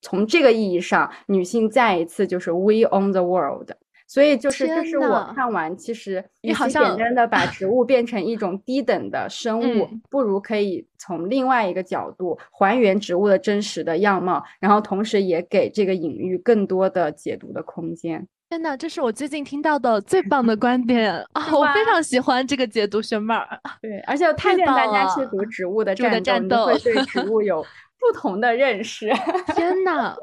[0.00, 3.70] 从这个意义上，女性再一次就是 we own the world。
[4.06, 18.26] 所以就是这是我看完，其实与其简单的把植物变成一种低等的生物，不如可以从另外一个角度还原植物的真实的样貌，然后同时也给这个隐喻更多的解读的空间。
[18.50, 21.48] 天呐，这是我最近听到的最棒的观点 啊！
[21.52, 23.46] 我非常喜欢这个解读，学妹儿。
[23.82, 27.64] 对，而且我 推荐大家去读《植物的战斗》，会对植物有。
[27.98, 29.08] 不同的认识，
[29.54, 30.14] 天呐！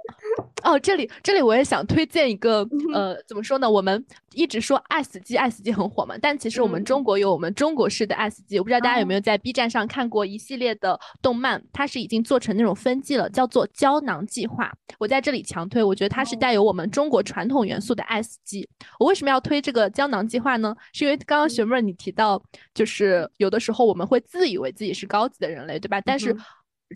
[0.63, 3.69] 哦，这里这里我也想推荐一个，呃，怎么说呢？
[3.69, 4.03] 我们
[4.33, 14.65] 一直说爱死机，爱死机很火嘛，但其实我们中国有我们中国式的爱死机，我不知道大家有没有在 B 站上看过一系列的动漫，它是已经做成那种分季了，叫做《胶囊计划》。
[14.97, 18.67] 我在这里强推，我觉得它是带有我们中国传统元素的爱死机。
[18.99, 20.75] 我为什么要推这个《胶囊计划》呢？
[20.93, 22.41] 是因为刚刚学妹你提到，
[22.73, 26.01] 就是有的时候我们会自以为自己是高级的人类，对吧？
[26.01, 26.35] 但是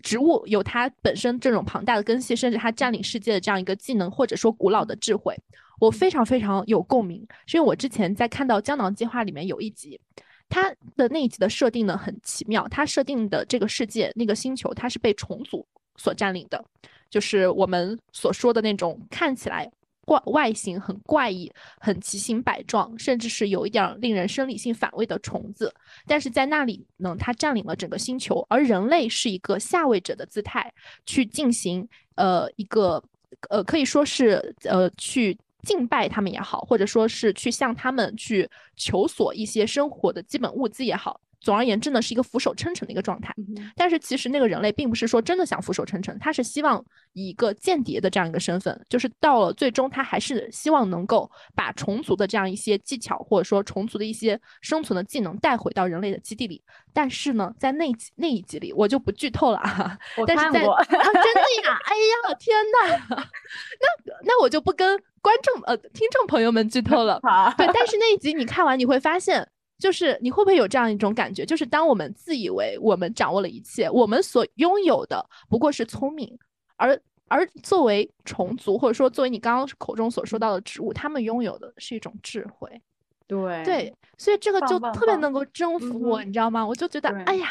[0.02, 5.36] 植物有它本身这种庞大的根系，甚至它占领世界的这样一个技能，或者说古老的智慧，
[5.80, 7.26] 我非常非常有共鸣。
[7.46, 10.00] 是因为我之前在看到《胶囊计划》里面有一集，
[10.48, 15.66] 它的那一集的设定呢很奇妙，它设定的这个世界那个星球，它是被重组
[15.96, 16.64] 所占领的，
[17.10, 19.70] 就是我们所说的那种看起来。
[20.04, 25.72] 怪外形很怪异，很奇形百状，甚至是有一点令人生理性反胃的虫子。
[26.06, 30.72] 但是在那里呢，它占领了整个星球，而人类是一个下位者的姿态
[31.06, 31.86] 去进行
[32.16, 33.02] 呃一个
[33.48, 41.20] 呃可以说是呃去敬拜他们也好，或者说是去向他们去求索一些生活的基本物资也好。
[41.40, 43.34] 总而言之呢，是一个俯首称臣的一个状态。
[43.74, 46.84] 但是其实那个人类并不是说真的想俯首称臣，他是希望
[47.14, 56.62] 以一个间谍的这样一个身份，就是到了最终他还是希望能够把虫族的这样一些技巧或者说虫族的一些生存的技能带回到人类的基地里。
[56.92, 59.98] 但是呢，在那那一集里我就不剧透了啊。
[60.26, 61.78] 但是在啊，真的呀！
[61.84, 61.94] 哎
[62.28, 62.56] 呀，天
[62.88, 67.20] 呐， 那那我就不跟观众呃听众朋友们剧透了。
[67.56, 69.48] 对，但是那一集你看完你会发现。
[69.80, 71.44] 就是你会不会有这样一种感觉？
[71.44, 76.38] 就是当我们自以为我们掌握了一切，我们所拥有的不过是聪明，
[76.76, 82.80] 而而作为虫族，或者说作为你刚刚口中所说到的植物，他们拥有的是一种智慧。
[83.26, 86.66] 对对，所以这个就特别能够征服我，你知道吗？
[86.66, 87.48] 我就觉得，哎呀，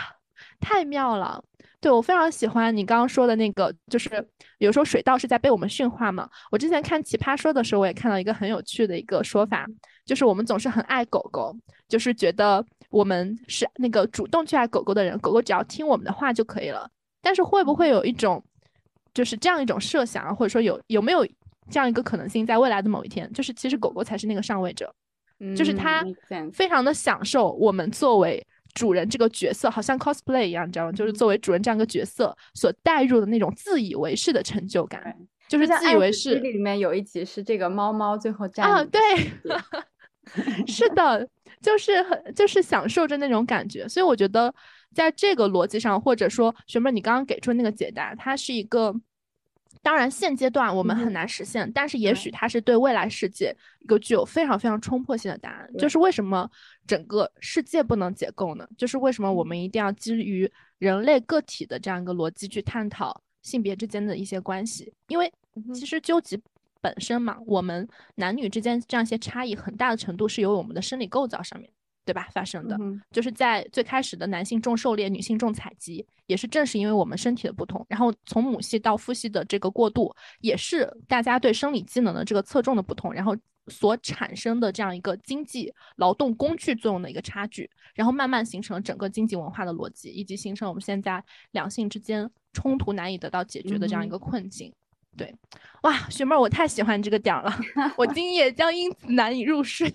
[0.59, 1.43] 太妙了。
[1.81, 4.09] 对我非常喜欢你刚刚说的那个，就是
[4.57, 6.29] 有时候水稻是在被我们驯化嘛。
[6.51, 9.65] 我之前看奇葩说的时候，我也看到一个很有趣的一个说法，
[10.05, 11.55] 就是我们总是很爱狗狗，
[11.87, 16.89] 就是觉得我们是那个主动去爱狗狗的人，狗狗只要听我们的话就可以了。
[17.21, 18.43] 但是会不会有一种，
[19.13, 21.25] 就是这样一种设想，或者说有有没有
[21.71, 24.93] 这样一个可能性，在未来的某一天，就是其实狗狗才是那个上位者，
[25.55, 26.03] 就是它
[26.51, 28.45] 非常的享受我们作为。
[28.73, 30.91] 主人这个角色，好像 cosplay 一样，你知道吗？
[30.91, 35.15] 就是作为主人这样一个角色所带入的那种自以为是的成就感，
[35.47, 36.35] 就是自以为是。
[36.35, 39.01] 里面有一集是这个猫猫最后站啊，对，
[40.67, 41.27] 是的，
[41.61, 43.87] 就是很就是享受着那种感觉。
[43.87, 44.53] 所以我觉得
[44.93, 48.93] 在这个逻辑上，或者说学妹你刚刚给出的那个解答，它是一个。
[49.81, 55.69] 当然，现阶段我们很难实现，但是也许它是对未来世界一个具有非常非常冲破性的答案。
[55.77, 56.49] 就是为什么
[56.85, 58.67] 整个世界不能解构呢？
[58.77, 64.93] 就是为什么我们一定要基于人类个体的这样一个逻辑去探讨性别之间的一些关系？
[65.07, 65.31] 因为
[65.73, 66.37] 其实究极
[66.81, 71.69] 本身嘛，我们男女之间这样一些差异，很大的程度是由我们的生理构造上面。
[72.09, 72.27] 对吧？
[72.31, 72.75] 发生的
[73.11, 83.37] 就是在最开始的男性重狩猎，女性重采集，也是正是因为我们身体的不同，然后从母系到父系的这个过渡，也是大家对生理机能的这个侧重的不同，然后
[83.67, 94.73] 所产生的这样一个经济劳动工具作用的一个差距，然后慢慢形成了整个经济文化的逻辑，以及形成我们现在两性之间冲突难以得到解决的这样一个困境。
[95.15, 95.31] 对，
[95.83, 97.53] 哇，学妹，我太喜欢这个点了，
[97.95, 99.93] 我今夜将因此难以入睡。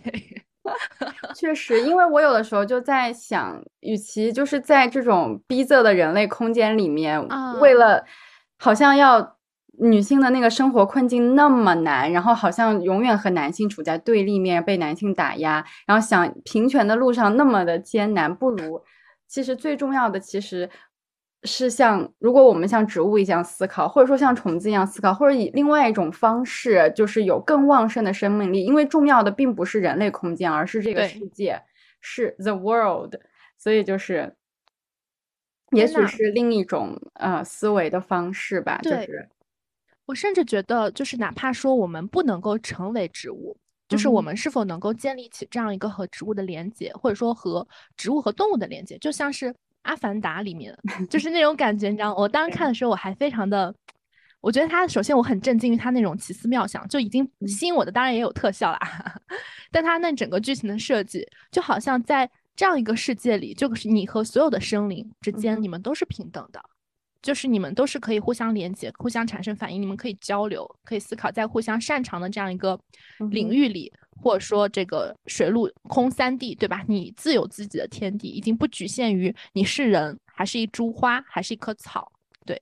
[1.34, 7.20] 确实，因为我有的时候就在想，与其就是在这种逼仄的人类空间里面，
[7.60, 8.04] 为了
[8.58, 9.36] 好像要
[9.78, 18.82] 女性的那个生活困境那么难，然后好像永远和男性处在对立面，被男性打压，然后想平权的路上那么的艰难，不如
[19.28, 20.70] 其实最重要的其实。
[21.46, 28.64] 是像，如果我们像植物一样思考，或者说像虫子一样思考，或者以另外一种方式，就是有更旺盛的生命力。
[28.64, 31.60] 因为重要的并不是人类空间，而是这个世界，
[32.00, 33.14] 是 the world。
[33.58, 34.34] 所以就是，
[35.72, 38.78] 也许是另一种呃思维的方式吧。
[38.82, 39.28] 就是
[40.06, 47.68] 我甚至觉得，就是哪怕说我们不能够成为植物，就是我们是否能够建立起这样一个和植物的连接，或者说和
[47.98, 49.54] 植物和动物的连接，就像是。
[49.84, 50.76] 阿凡达里面
[51.08, 53.74] 就是那种感觉，你知道，我当时看的时候我还非常的，
[54.40, 58.80] 我觉得他首先我很震惊于他那种奇思妙想，就已经吸引我的，当然也有特效啦，
[59.72, 66.60] 但他那整个剧情的设计，就好像在这样一个世界里，就是你和所有的生灵之间，你们都是平等的。
[67.22, 72.78] 就是你们都是可以互相连接、互相产生反应，你们可以交流、可以思考，在互相擅长的这样一个
[73.30, 73.90] 领域里，
[74.22, 76.84] 或者说这个水陆空三地，对吧？
[76.88, 82.10] 你自有自己的天地，已经不局限于你是人，还是一株花，还是一棵草。
[82.44, 82.58] 对，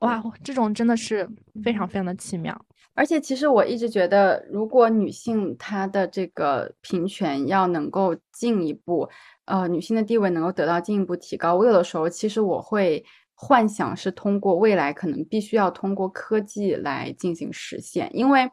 [0.00, 1.28] 哇，这种真的是
[1.62, 2.58] 非常非常的奇妙。
[2.94, 9.08] 而且，其实我一直觉得，如果女性她的这个平权要能够进一步，
[9.46, 13.04] 呃，女性的地位能够得到进一步提高，我有的时候其实我会。
[13.36, 18.48] 幻想是通过未来，可能必须要通过科技来进行实现，因为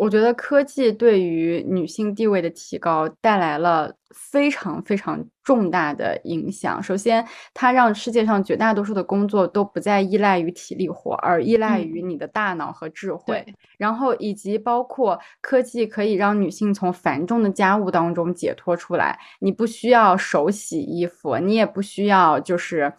[0.00, 6.82] 我觉得科技对于女性地位的提高带来了非常非常重大的影响。
[6.82, 7.22] 首先，
[7.52, 13.44] 它让世界上绝大多数的工作都不再依赖于体力活，而依赖于你的大脑和智慧。
[13.76, 22.90] 然后，以及包括科技可以让女性从繁重的家务当中解脱出来，你不需要手洗衣服，你也不需要就是。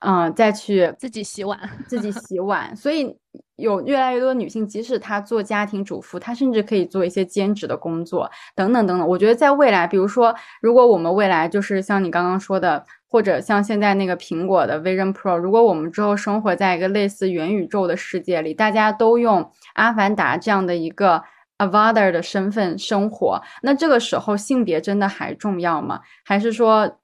[0.00, 2.74] 嗯，再去自己洗碗，自己洗碗。
[2.76, 3.16] 所以
[3.56, 9.08] 有越来越多的女性，即使她做家庭主妇，她甚至可以做一些兼职的工作，等等等等。
[9.08, 10.32] 我觉得在未来，比如说，
[10.62, 21.20] 如果我们未来就是像你刚刚说的，或者像现在那个苹果的 Vision Pro，如果我们之后生活在一个类似元宇宙的世界里，大家都用阿凡达这样的一个
[21.58, 26.00] Avatar 的身份生活，那这个时候性别真的还重要吗？
[26.24, 26.98] 还是说？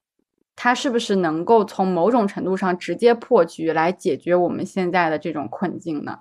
[0.55, 6.19] 它是不是能够从某种程度上直接破局来解决我们现在的这种困境呢？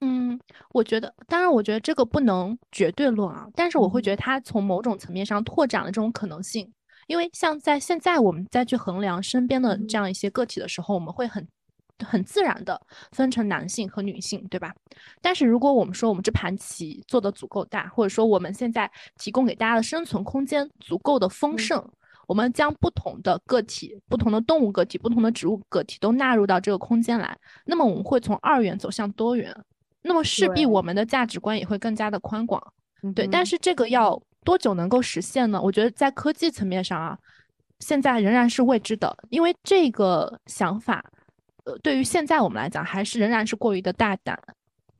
[0.00, 0.40] 嗯，
[0.72, 3.46] 我觉得，当然，我觉得这个不能绝对论啊。
[3.54, 6.72] 但是我会觉得它从某种层面上拓展了这种可能性。
[7.06, 11.46] 因为像在现在我们再去衡量身边的这样一些个体的时候，我们会很
[12.04, 12.80] 很自然的
[13.12, 14.72] 分成男性和女性，对吧？
[15.20, 21.86] 但是如果我们说我们这盘棋做的足够大，或者说我们现在提供给大家的生存空间足够的丰盛。
[22.30, 29.52] 我们将不同的个体、不同的动物个体、不同的植物个体都纳入到这个空间来，那么我们会从二元走向多元，
[30.02, 32.62] 那么势必我们的价值观也会更加的宽广。
[33.16, 35.60] 对，但是这个要多久能够实现呢？
[35.60, 37.18] 我觉得在科技层面上啊，
[37.80, 41.04] 现在仍然是未知的，因为这个想法，
[41.64, 44.40] 呃，对于现在我们来讲，还是仍然是过于的大胆，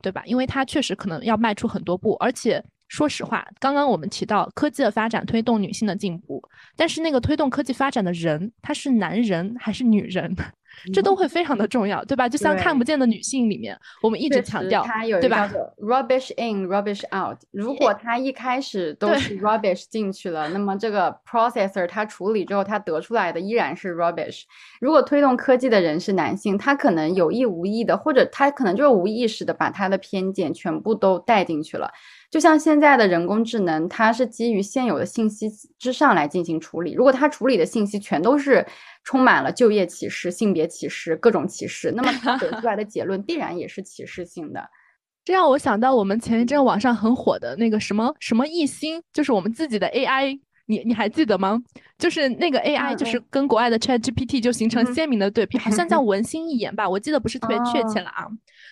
[0.01, 0.21] 对吧？
[0.25, 2.61] 因为它确实可能要迈出很多步，而且。
[2.91, 6.43] 说实话，刚刚我们提到科技的发展推动女性的进步，
[6.75, 10.35] 但是那个推动科技发展的人，他是男人还是女人？
[10.93, 12.27] 这都会非常的重要，对吧？
[12.27, 14.85] 就像看不见的女性里面，我们一直强调，
[15.21, 17.37] 对吧？Rubbish in, rubbish out。
[17.51, 24.43] 如果他一开始都是 rubbish 进去了，那么这个 processor 它处理之后，它得出来的依然是 rubbish。
[24.79, 31.91] 如果推动科技的人是男性，他可能有意无意的，或者他可能就是无意识的把他的偏见全部都带进去了。
[32.31, 36.93] 就像现在的人工智能，它是基于现有的信息之上来进行处理。
[36.93, 38.65] 如果它处理的信息全都是
[39.03, 44.63] 充满了就业歧视、性别歧视、各种歧视，那么它得出来的结论必然也是歧视性的。
[45.25, 50.39] 这让我想到我们前一阵网上很火的那个什么什么艺兴，就是我们自己的 AI。
[50.71, 51.61] 你你还记得吗？
[51.97, 58.25] 就是那个 AI，就是跟国外的 ChatGPT 就形成鲜明的对比，好像叫 文心一言吧，我记得不是特别确切了啊。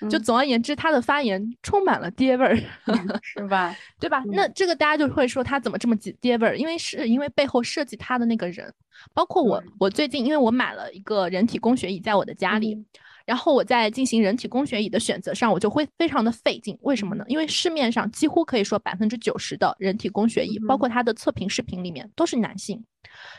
[0.09, 2.57] 就总而言之，他的发言充满了爹味儿，
[3.21, 3.75] 是吧？
[3.99, 4.23] 对吧？
[4.31, 6.57] 那这个大家就会说他怎么这么爹味儿？
[6.57, 8.73] 因为是因为背后设计他的那个人，
[9.13, 12.85] 包括我，我最近因为我买了一个人体工学椅在我的家里。
[13.30, 16.75] 然后我在进行人体工学椅的选择上，我就会非常的费劲。
[16.82, 17.23] 为什么呢？
[17.27, 22.84] 因为市面上几乎可以说百分之九十的人体工学椅，包括它的测评视频里面都是男性。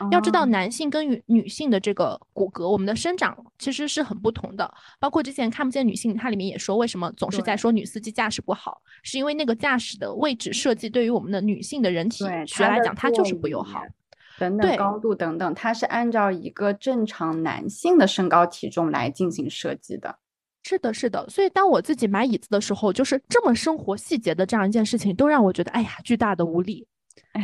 [0.09, 4.73] 要知道，男性跟女女性的这个骨骼，我们的生长其实是很不同的。
[4.97, 13.83] 包括之前看不见女性，它里面也说，为什么总是在说女司机驾驶不好，是因为那个驾驶的位置设计对于我们的女性的人体学来讲，它就是不友好。
[14.41, 20.17] 等等高度等等，它是按照一个正常男性的身高体重来进行设计的。
[20.63, 21.27] 是的，是的。
[21.29, 26.87] 所以当我自己买椅子的时候，就是这么生活细节的这样一件事情，都让我觉得，哎呀，巨大的无力。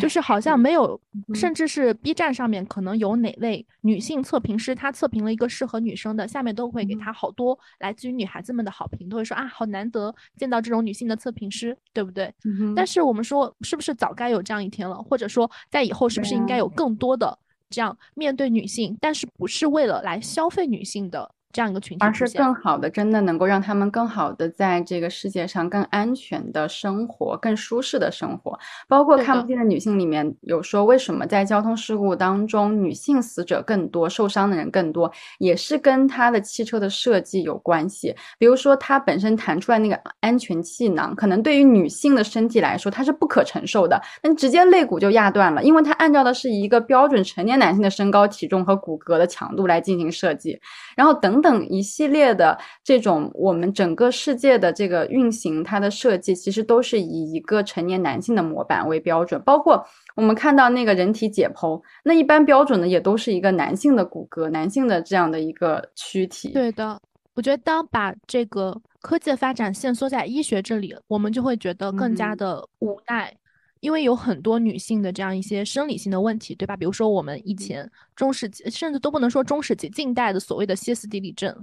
[0.02, 1.00] 就是好像没有，
[1.34, 12.34] 甚至是 B 站上面可能有哪位女性测评师，她测评了一个适合女生的，下面都会给她好多来自于女孩子们的好评，都会说啊，好难得见到这种女性的测评师，对不对？
[12.76, 14.96] 但是我们说，是不是早该有这样一天了？
[15.02, 17.38] 或者说，在以后是不是应该有更多的
[17.70, 21.32] 这样面对女性，但是不是为了来消费女性的？
[21.54, 28.58] 这样一个群体，而是更好的，真的能够让他们更好的在这个世界上更安全的生活，更舒适的生活。
[28.88, 38.16] 包括看不见的女性里面有说，为什么在交通事故当中女性死者更多，受伤的人更多，也是跟它的汽车的设计有关系。
[38.38, 50.60] 比如说，它本身弹出来那个安全气囊，可能对于女性的身体来说它是不可承受的，那直接肋骨就压断了，因为它按照的是一个标准成年男性的身高、体重和骨骼的强度来进行设计，
[50.95, 51.48] 然后等等。
[51.48, 59.42] 等一系列的这种，我们整个世界的这个运行，它的设计其实都是以一个成年男性的模板为标准。
[59.44, 59.82] 包括
[60.14, 66.50] 我们看到那个人体解剖，那一般标准的也都是一个男性的骨骼、男性的这样的一个躯体。
[66.50, 67.00] 对的，
[67.34, 73.34] 我觉得当把这个科技的发展限缩在医学这里，我们就会觉得更加的无奈。
[73.80, 76.76] 因为有很多女性的这样一些生理性的问题，对吧？
[76.76, 81.56] 比如说我们以前中世纪，甚至都不能说中世纪，近代的所谓的歇斯底里症，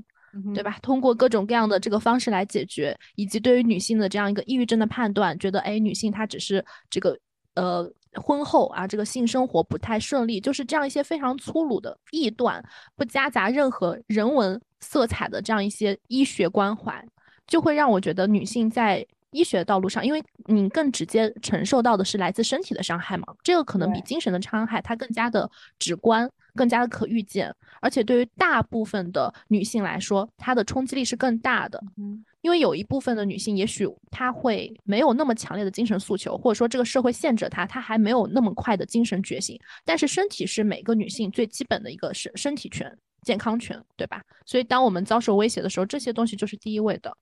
[0.55, 0.79] 对吧？
[0.83, 7.19] 通过各种各样的这个方式来解决，以及对于女性的这样一个抑郁症的判断，觉得哎，女性她只是这个
[7.55, 12.65] 呃婚后啊，这个性生活不太顺利，就是这样一些非常粗鲁的臆断，
[12.97, 17.05] 不夹杂任何人文色彩的这样一些医学关怀，
[17.47, 19.07] 就会让我觉得女性在。
[19.35, 31.83] 医学道路上，因为你更直接承受到的是来自身体的伤害嘛，这个可能比精神的伤害它更加的直观，更加的可预见，而且对于大部分的女性来说，它的冲击力是更大的。
[31.97, 39.59] 嗯，因为有一部分的女性，也许她会没有那么强烈的精神诉求，或者说这个社会限制她，她还没有那么快的精神觉醒。
[39.85, 44.23] 但是身体是每个女性最基本的一个身身体权、健康权，对吧？
[44.47, 47.13] 所以当我们遭受威胁的时候，这些东西就是第一位的。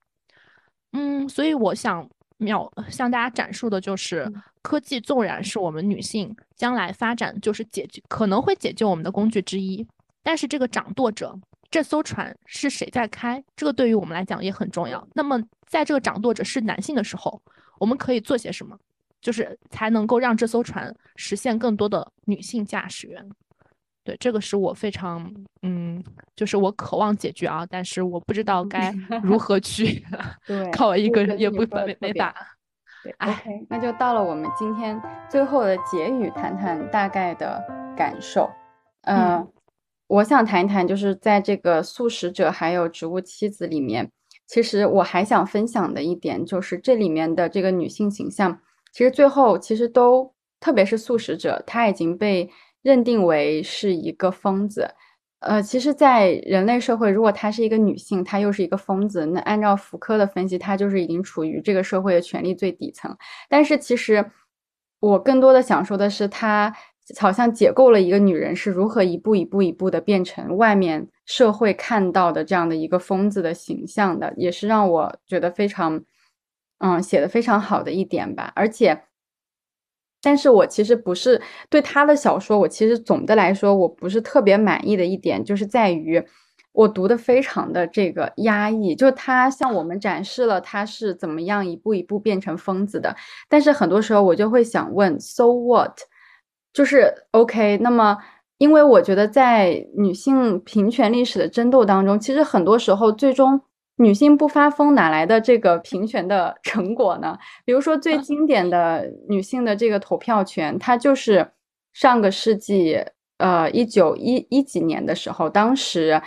[0.93, 4.31] 嗯，所以我想秒向大家展述的就是，
[4.63, 9.87] 科技纵然是我们女性将来发展就是解决可能会解救我们的工具之一，
[10.23, 11.35] 但是这个掌舵者，
[11.71, 13.43] 这艘船是谁在开？
[13.57, 15.07] 这个对于我们来讲也很重要。
[15.15, 17.41] 那么在这个掌舵者是男性的时候，
[17.79, 18.79] 我们可以做些什么？
[19.21, 23.25] 就是才能够让这艘船实现更多的女性驾驶员。
[24.05, 25.33] 对，这个是我非常
[25.63, 26.03] 嗯，
[26.35, 28.93] 就是我渴望解决啊，但是我不知道该
[29.23, 30.05] 如何去，
[30.45, 32.35] 对，靠我一个人也不没没法。
[33.05, 35.01] 对，OK，那就到了我们今天
[35.31, 37.63] 最后的结语，谈谈大概的
[37.97, 38.51] 感受。
[39.03, 39.47] 嗯，
[40.09, 44.11] 我想谈一谈，就是在这个素食者还有植物妻子里面，
[44.49, 48.61] 其实我还想分享的一点，就是这里面的这个女性形象，
[48.93, 52.51] 其实最后其实都，特别是素食者，她已经被。
[52.83, 54.91] 认定为是一个疯子，
[55.41, 63.17] 呃，其实，在人类社会，如果她是一个女性，她又是一个疯子，那按照福柯的分析，她就是已经处于这个社会的权力最底层。
[63.49, 64.25] 但是，其实
[65.01, 66.73] 我更多的想说的是，她
[67.19, 76.01] 好像解构了一个女人是如何一步一步一步的变成外面社会看到的这样的一个疯子的形象的，也是让我觉得非常，
[76.79, 78.53] 嗯，写的非常好的一点吧。
[78.55, 79.03] 而且，
[80.23, 86.25] 但是我其实不是对他的小说，我其实总的来说我不是特别满意的一点，就是在于
[86.73, 93.15] 我读的非常的这个压抑，就他向我们展示了他是怎么样一步一步变成疯子的，
[93.49, 95.99] 但是很多时候我就会想问，so what？
[96.73, 98.17] 就是 OK，那么，
[98.57, 103.61] 因为我觉得在女性平权历史的争斗当中，其实很多时候最终
[103.97, 107.39] 女性不发疯，哪来的这个平权的成果呢？
[107.65, 111.53] 比如说最经典的女性的这个投票权，它就是
[111.93, 112.99] 上个世纪
[113.39, 116.21] 呃一九一一几年的时候，当时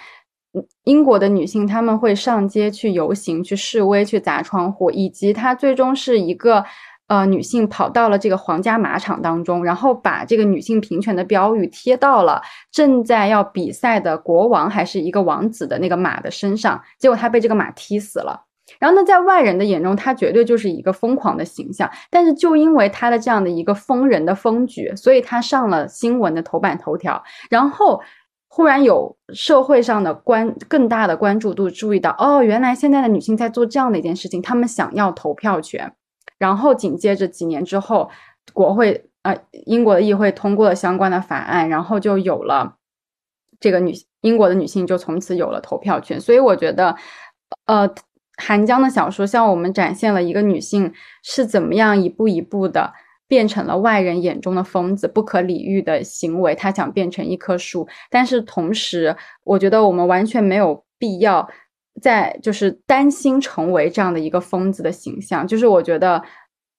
[0.83, 6.63] 英国的女性她们会上街去游行、去示威、去砸窗户，以及它最终是一个。
[7.07, 12.41] 呃，女性跑到了这个皇家马场当中，然后把这个女性平权的标语贴到了
[12.71, 18.45] 正在要比赛的国王还是一个王子的那个马的身上，结果他被这个马踢死了。
[18.79, 21.87] 然后呢，在外人的眼中，他绝对就是一个疯狂的形象。
[22.09, 27.23] 但是就因为他的这样的一个疯人的疯举，所以他上了新闻的头版头条。
[27.51, 28.01] 然后
[28.47, 35.93] 忽然有社会上的关更大的关注度注意到，哦，原来现在的女性在做这样的一件事情，她们想要投票权。
[36.37, 38.09] 然后紧接着几年之后，
[38.53, 42.75] 国会呃英国的议会通过了相关的法案，然后就有了
[43.59, 46.19] 这个女英国的女性就从此有了投票权。
[46.19, 46.95] 所以我觉得，
[47.65, 47.89] 呃，
[48.37, 52.93] 韩江的小说向我们展现了一个女性是怎么样一步一步的
[53.27, 56.53] 变成了外人眼中的疯子、不可理喻的行为。
[56.53, 61.49] 她想变成一棵树，但是同时，我觉得我们完全没有必要。
[62.01, 66.21] 在就是担心成为这样的一个疯子的形象，就是我觉得，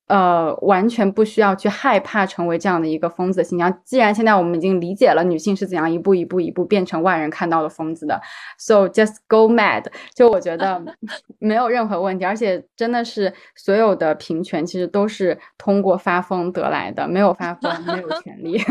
[0.08, 3.80] 呃，完全不需要去害怕成为这样的一个疯子的形象。
[3.84, 8.20] 既然现在我们已经理解了女性是怎样一步一步一步变成外人看到的疯子的
[8.58, 9.84] ，so just go mad。
[10.14, 10.80] 就我觉得
[11.40, 18.60] 没有任何问题，而且真的是所有的平权其实都是通过发疯得来的，没有发疯没有权利。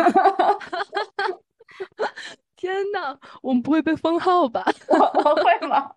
[2.65, 4.65] 天呐，我们不会被封号吧？
[4.89, 5.87] 我会吗？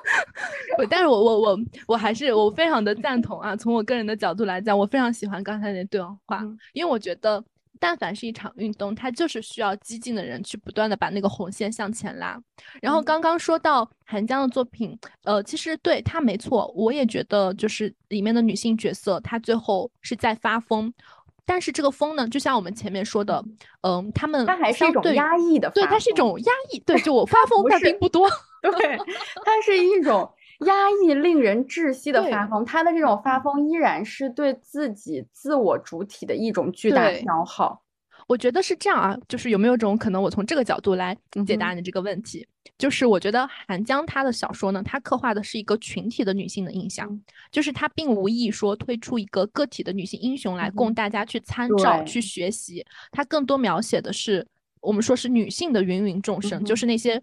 [0.90, 3.56] 但是我我我我还是我非常的赞同啊！
[3.56, 6.42] 从我个人的角度来讲，我非常喜欢刚才那对话，
[6.74, 7.42] 因为我觉得，
[7.80, 12.38] 但凡是一场运动，它就是需要激进的人去不断的把那个红线向前拉。
[12.82, 20.92] 然后刚刚说到韩江的作品，呃，其实对他没错，我也觉得就是里面的女性角色，她最后是在发疯。
[21.46, 23.42] 但是这个疯呢，就像我们前面说的，
[23.82, 28.28] 嗯，他们它还是一种压抑的，对，它是一种压抑，对，就我 发疯但并不多，
[28.60, 28.98] 对，
[29.44, 30.28] 它是一种
[30.66, 32.64] 压抑、令人窒息的发疯。
[32.64, 37.80] 他的这种发疯依然是对自己自我主体的一种巨大消耗。
[38.26, 41.16] 我觉得是这样啊，就是有没有种可能，我从这个角度来
[41.46, 42.46] 解答你这个问题？
[42.76, 47.08] 就是我觉得韩江他的小说呢，他刻画的是一个群体的女性的印象，
[47.52, 54.44] 就是他并无意说推出一个个体的女性英雄来供大家去参照、去学习，他更多描写的是
[54.80, 57.22] 我们说是女性的芸芸众生，就是那些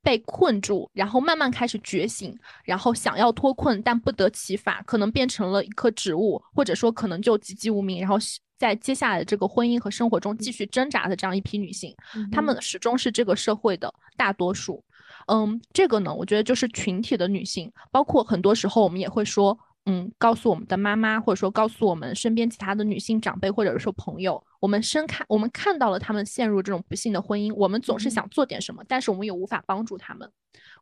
[0.00, 2.34] 被困住，然后慢慢开始觉醒，
[2.64, 8.16] 然后想要脱困但不得其法，可能变成了一棵植物，或者说可能就籍籍无名，然后。
[8.58, 11.94] 在接下来的这个婚姻和生活中继续挣扎的这样一批女性，
[12.32, 14.82] 她们始终是这个社会的大多数。
[15.26, 30.30] 嗯，这个呢，我觉得就是群体的女性，包括很多时候我们也会说，嗯，告诉我们的妈妈，或者说告诉我们身边其他的女性长辈，或者是说朋友，我们深看，我们看到了她们陷入这种不幸的婚姻，我们总是想做点什么，但是我们又无法帮助她们。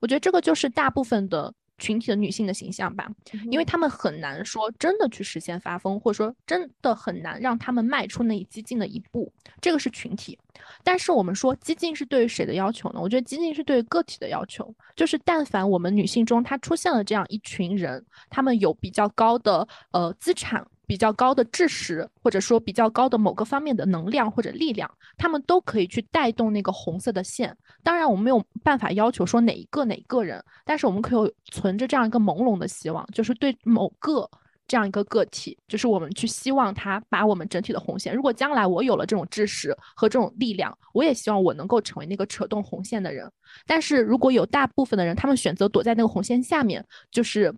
[0.00, 1.52] 我觉得这个就是大部分的。
[1.78, 3.08] 群体的女性的形象吧，
[3.50, 9.32] 因为她们很难说真的去实现发疯，或者说真的很难让她们迈出那一激进的一步。
[9.60, 10.38] 这个是群体，
[10.82, 13.00] 但是我们说激进是对于谁的要求呢？
[13.00, 20.66] 我觉得激进是对于个体的要求，就是但凡我们女性中她出现了这样一群人，她们有比较高的呃资产。
[20.86, 27.56] 比较高的知识，或者说比较高的某个方面的能量或者力量，他们都可以去带动那个红色的线。
[27.82, 34.28] 当然，我们没有办法要求说哪一个哪个人，但是我们可以存着这样一个朦胧的希望，就是对某个
[34.66, 38.14] 这样一个个体，就是我们去希望他把我们整体的红线。
[38.14, 43.30] 如果将来我有了这种知识和这种力量，我也希望我能够成为那个扯动红线的人。
[43.66, 47.54] 但是如果有大部分的人，他们选择躲在那个红线下面，就是。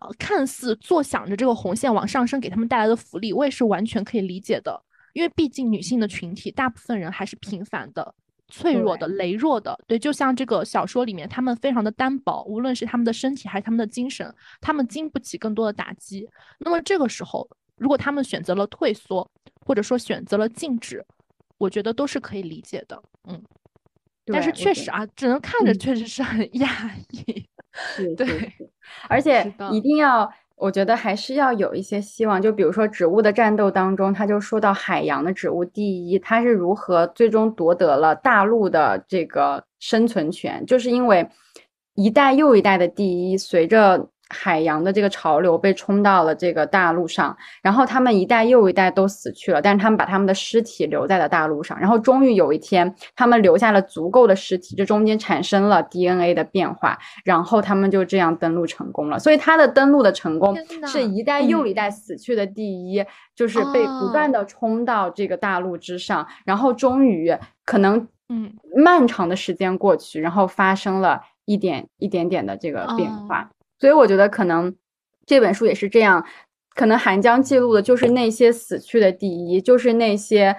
[0.00, 4.82] 呃，看似坐享着这个红线往上升给他们带来的福利，我也是完全可以理解的。
[5.14, 8.14] 因为毕竟女性的群体，大部分人还是平凡的、
[8.48, 9.74] 脆弱的、羸弱的。
[9.86, 14.30] 对，就像这个小说里面，他们非常的单薄，无论是他们的身体还是他们的精神，
[14.60, 16.28] 他们经不起更多的打击。
[16.58, 19.26] 那么这个时候，如果他们选择了退缩，
[19.64, 21.02] 或者说选择了静止，
[21.56, 23.02] 我觉得都是可以理解的。
[23.26, 23.42] 嗯，
[24.26, 27.46] 但是确实啊，只能看着嗯确实是很压抑。
[28.16, 28.26] 对
[29.08, 32.40] 而且一定要，我觉得还是要有一些希望。
[32.40, 41.28] 就比如说《植物的战斗》当中，他就说到海洋的植物第一，它是如何最终夺得了大陆的这个生存权，就是因为
[41.94, 59.18] 一代又一代的第一，随着海洋的这个潮流被冲到了这个大陆上，然后他们一代又一代都死去了，但是他们把他们的尸体留在了大陆上，然后终于有一天，他们留下了足够的尸体，这中间产生了 DNA 的变化，然后他们就这样登陆成功了。
[59.18, 60.56] 所以他的登陆的成功
[60.86, 63.04] 是一代又嗯一代死去的第一，
[63.34, 67.32] 就是被不断哦的冲到这个大陆之上，然后终于
[67.64, 73.48] 可能嗯漫长的时间过去，然后发生了一点一点点的这个变哦化。
[73.78, 74.74] 所以我觉得可能
[75.24, 76.24] 这本书也是这样，
[76.74, 80.56] 可能韩江记录的就是那些死去的第一，就是那些。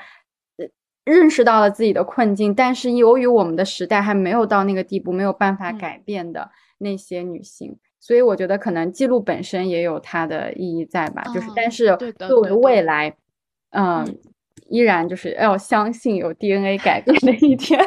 [0.57, 0.67] 呃
[1.07, 11.23] 认识到了自己的困境，但是由于我们的时代还没有到那个地步，没有办法嗯改变的那些女性，所以我觉得可能记录本身也有它的意义在吧。
[11.33, 11.85] 就是，哦但是
[12.27, 13.15] 作为对的未来，
[13.69, 14.19] 嗯、嗯
[14.67, 17.79] 依然就是要相信有 DNA 改变的一天。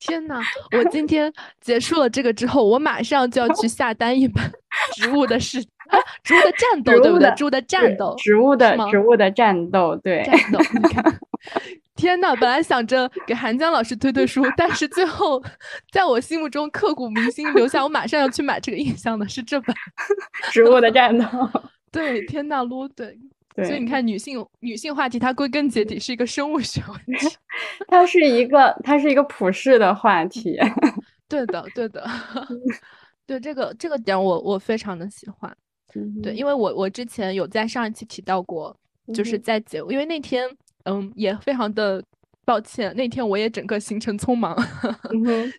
[0.00, 0.40] 天呐，
[0.76, 4.42] 我今天结束了这个之后，我马上就要去下单一本
[4.94, 7.30] 《植物的世》啊，《植物的战斗》，对不对？
[7.36, 11.04] 植物的战斗，植物的植物的战斗，对，战斗，你看。
[11.96, 15.42] 天呐，本来想着给韩江老师推推书，但是最后
[15.92, 19.76] 在我心目中刻骨铭心留下，我马上要去买这个印象的是这本。
[20.50, 21.26] 植物的战斗，
[21.92, 23.18] 对，天呐撸，对，
[23.64, 27.26] 所以你看，女性女性话题，它归根结底是一个生物学问题。
[27.88, 30.58] 它是一个它是一个普世的话题。
[31.28, 32.04] 对的，对的，
[33.26, 35.56] 对这个这个点我我非常的喜欢。
[36.22, 38.76] 对，因为我我之前有在上一期提到过，
[39.12, 40.48] 就是在结，因为那天
[40.84, 42.02] 嗯也非常的
[42.44, 44.56] 抱歉，那天我也整个行程匆忙，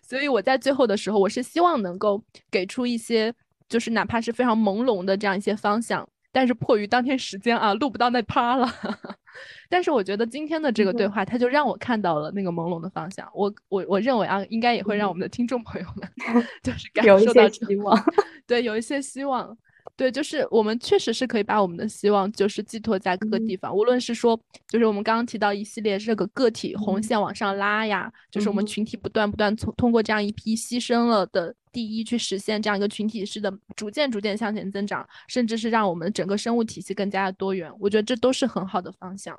[0.02, 3.32] 所以我在最后的时候，我是希望能够给出一些，
[3.68, 8.66] 就是哪怕是非常朦胧的这样一些方向，但是迫于当天时间啊，录不到那趴了。
[9.68, 13.28] 但是我觉得今天的这个对嗯话，它就让我看到了那个朦胧的方向。
[13.34, 18.04] 我我我认为啊，应该也会让我们的听众朋友们 就是感受到希望。
[18.46, 19.56] 对，有一些希望。
[19.94, 23.46] 对，就是我们确实是可以把我们的希望就是寄托在各个嗯。
[23.46, 27.02] 地方，无论是说，就是我们刚刚提到一系列这个个体红嗯。
[27.02, 39.38] 线往上拉呀，就是我们群体不断不断从通过这样一批牺牲了的第一去实现这样一个群体式的逐渐逐渐向前增长，甚至是让我们整个生物体系更加的多元，我觉得这都是很好的方向。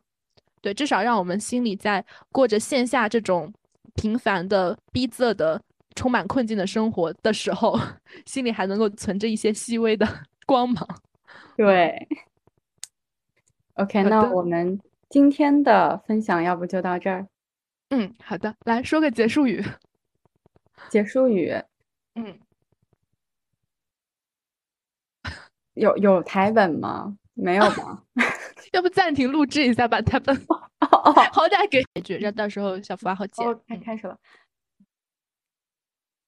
[0.61, 3.51] 对，至少让我们心里在过着线下这种
[3.95, 5.61] 平凡的、逼仄的、
[5.95, 7.77] 充满困境的生活的时候，
[8.25, 10.07] 心里还能够存着一些细微的
[10.47, 10.87] 光芒。
[11.55, 12.07] 对
[13.75, 14.79] ，OK，那我们
[15.09, 17.27] 今天的分享要不就到这儿，
[17.89, 19.63] 嗯，好的，来说个结束语。
[20.89, 21.53] 结束语
[22.15, 22.39] 嗯，
[25.75, 27.17] 有有台本吗？
[27.33, 28.03] 没有吧？
[28.73, 33.47] 要不暂停录制一下吧，台本哦好歹给解决，让到时候小福娃好剪。
[33.47, 34.17] 哦，开嗯开始了。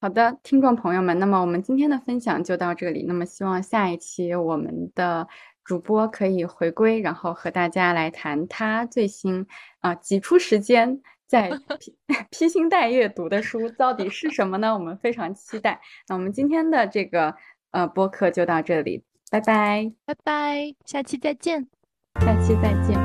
[0.05, 3.03] 好的，听众朋友们，那么我们今天的分享就到这里。
[3.07, 5.27] 那么希望下一期我们的
[5.63, 9.47] 主播可以回归，然后和大家来谈他最新
[9.79, 11.49] 啊、挤出时间在
[11.81, 11.95] 披
[12.29, 14.75] 披星戴月读的书到底是什么呢？
[14.75, 15.81] 我们非常期待。
[16.07, 17.33] 那我们今天的这个
[17.71, 21.67] 呃播客就到这里，拜拜，拜拜，下期再见。
[22.21, 23.04] 下期再见。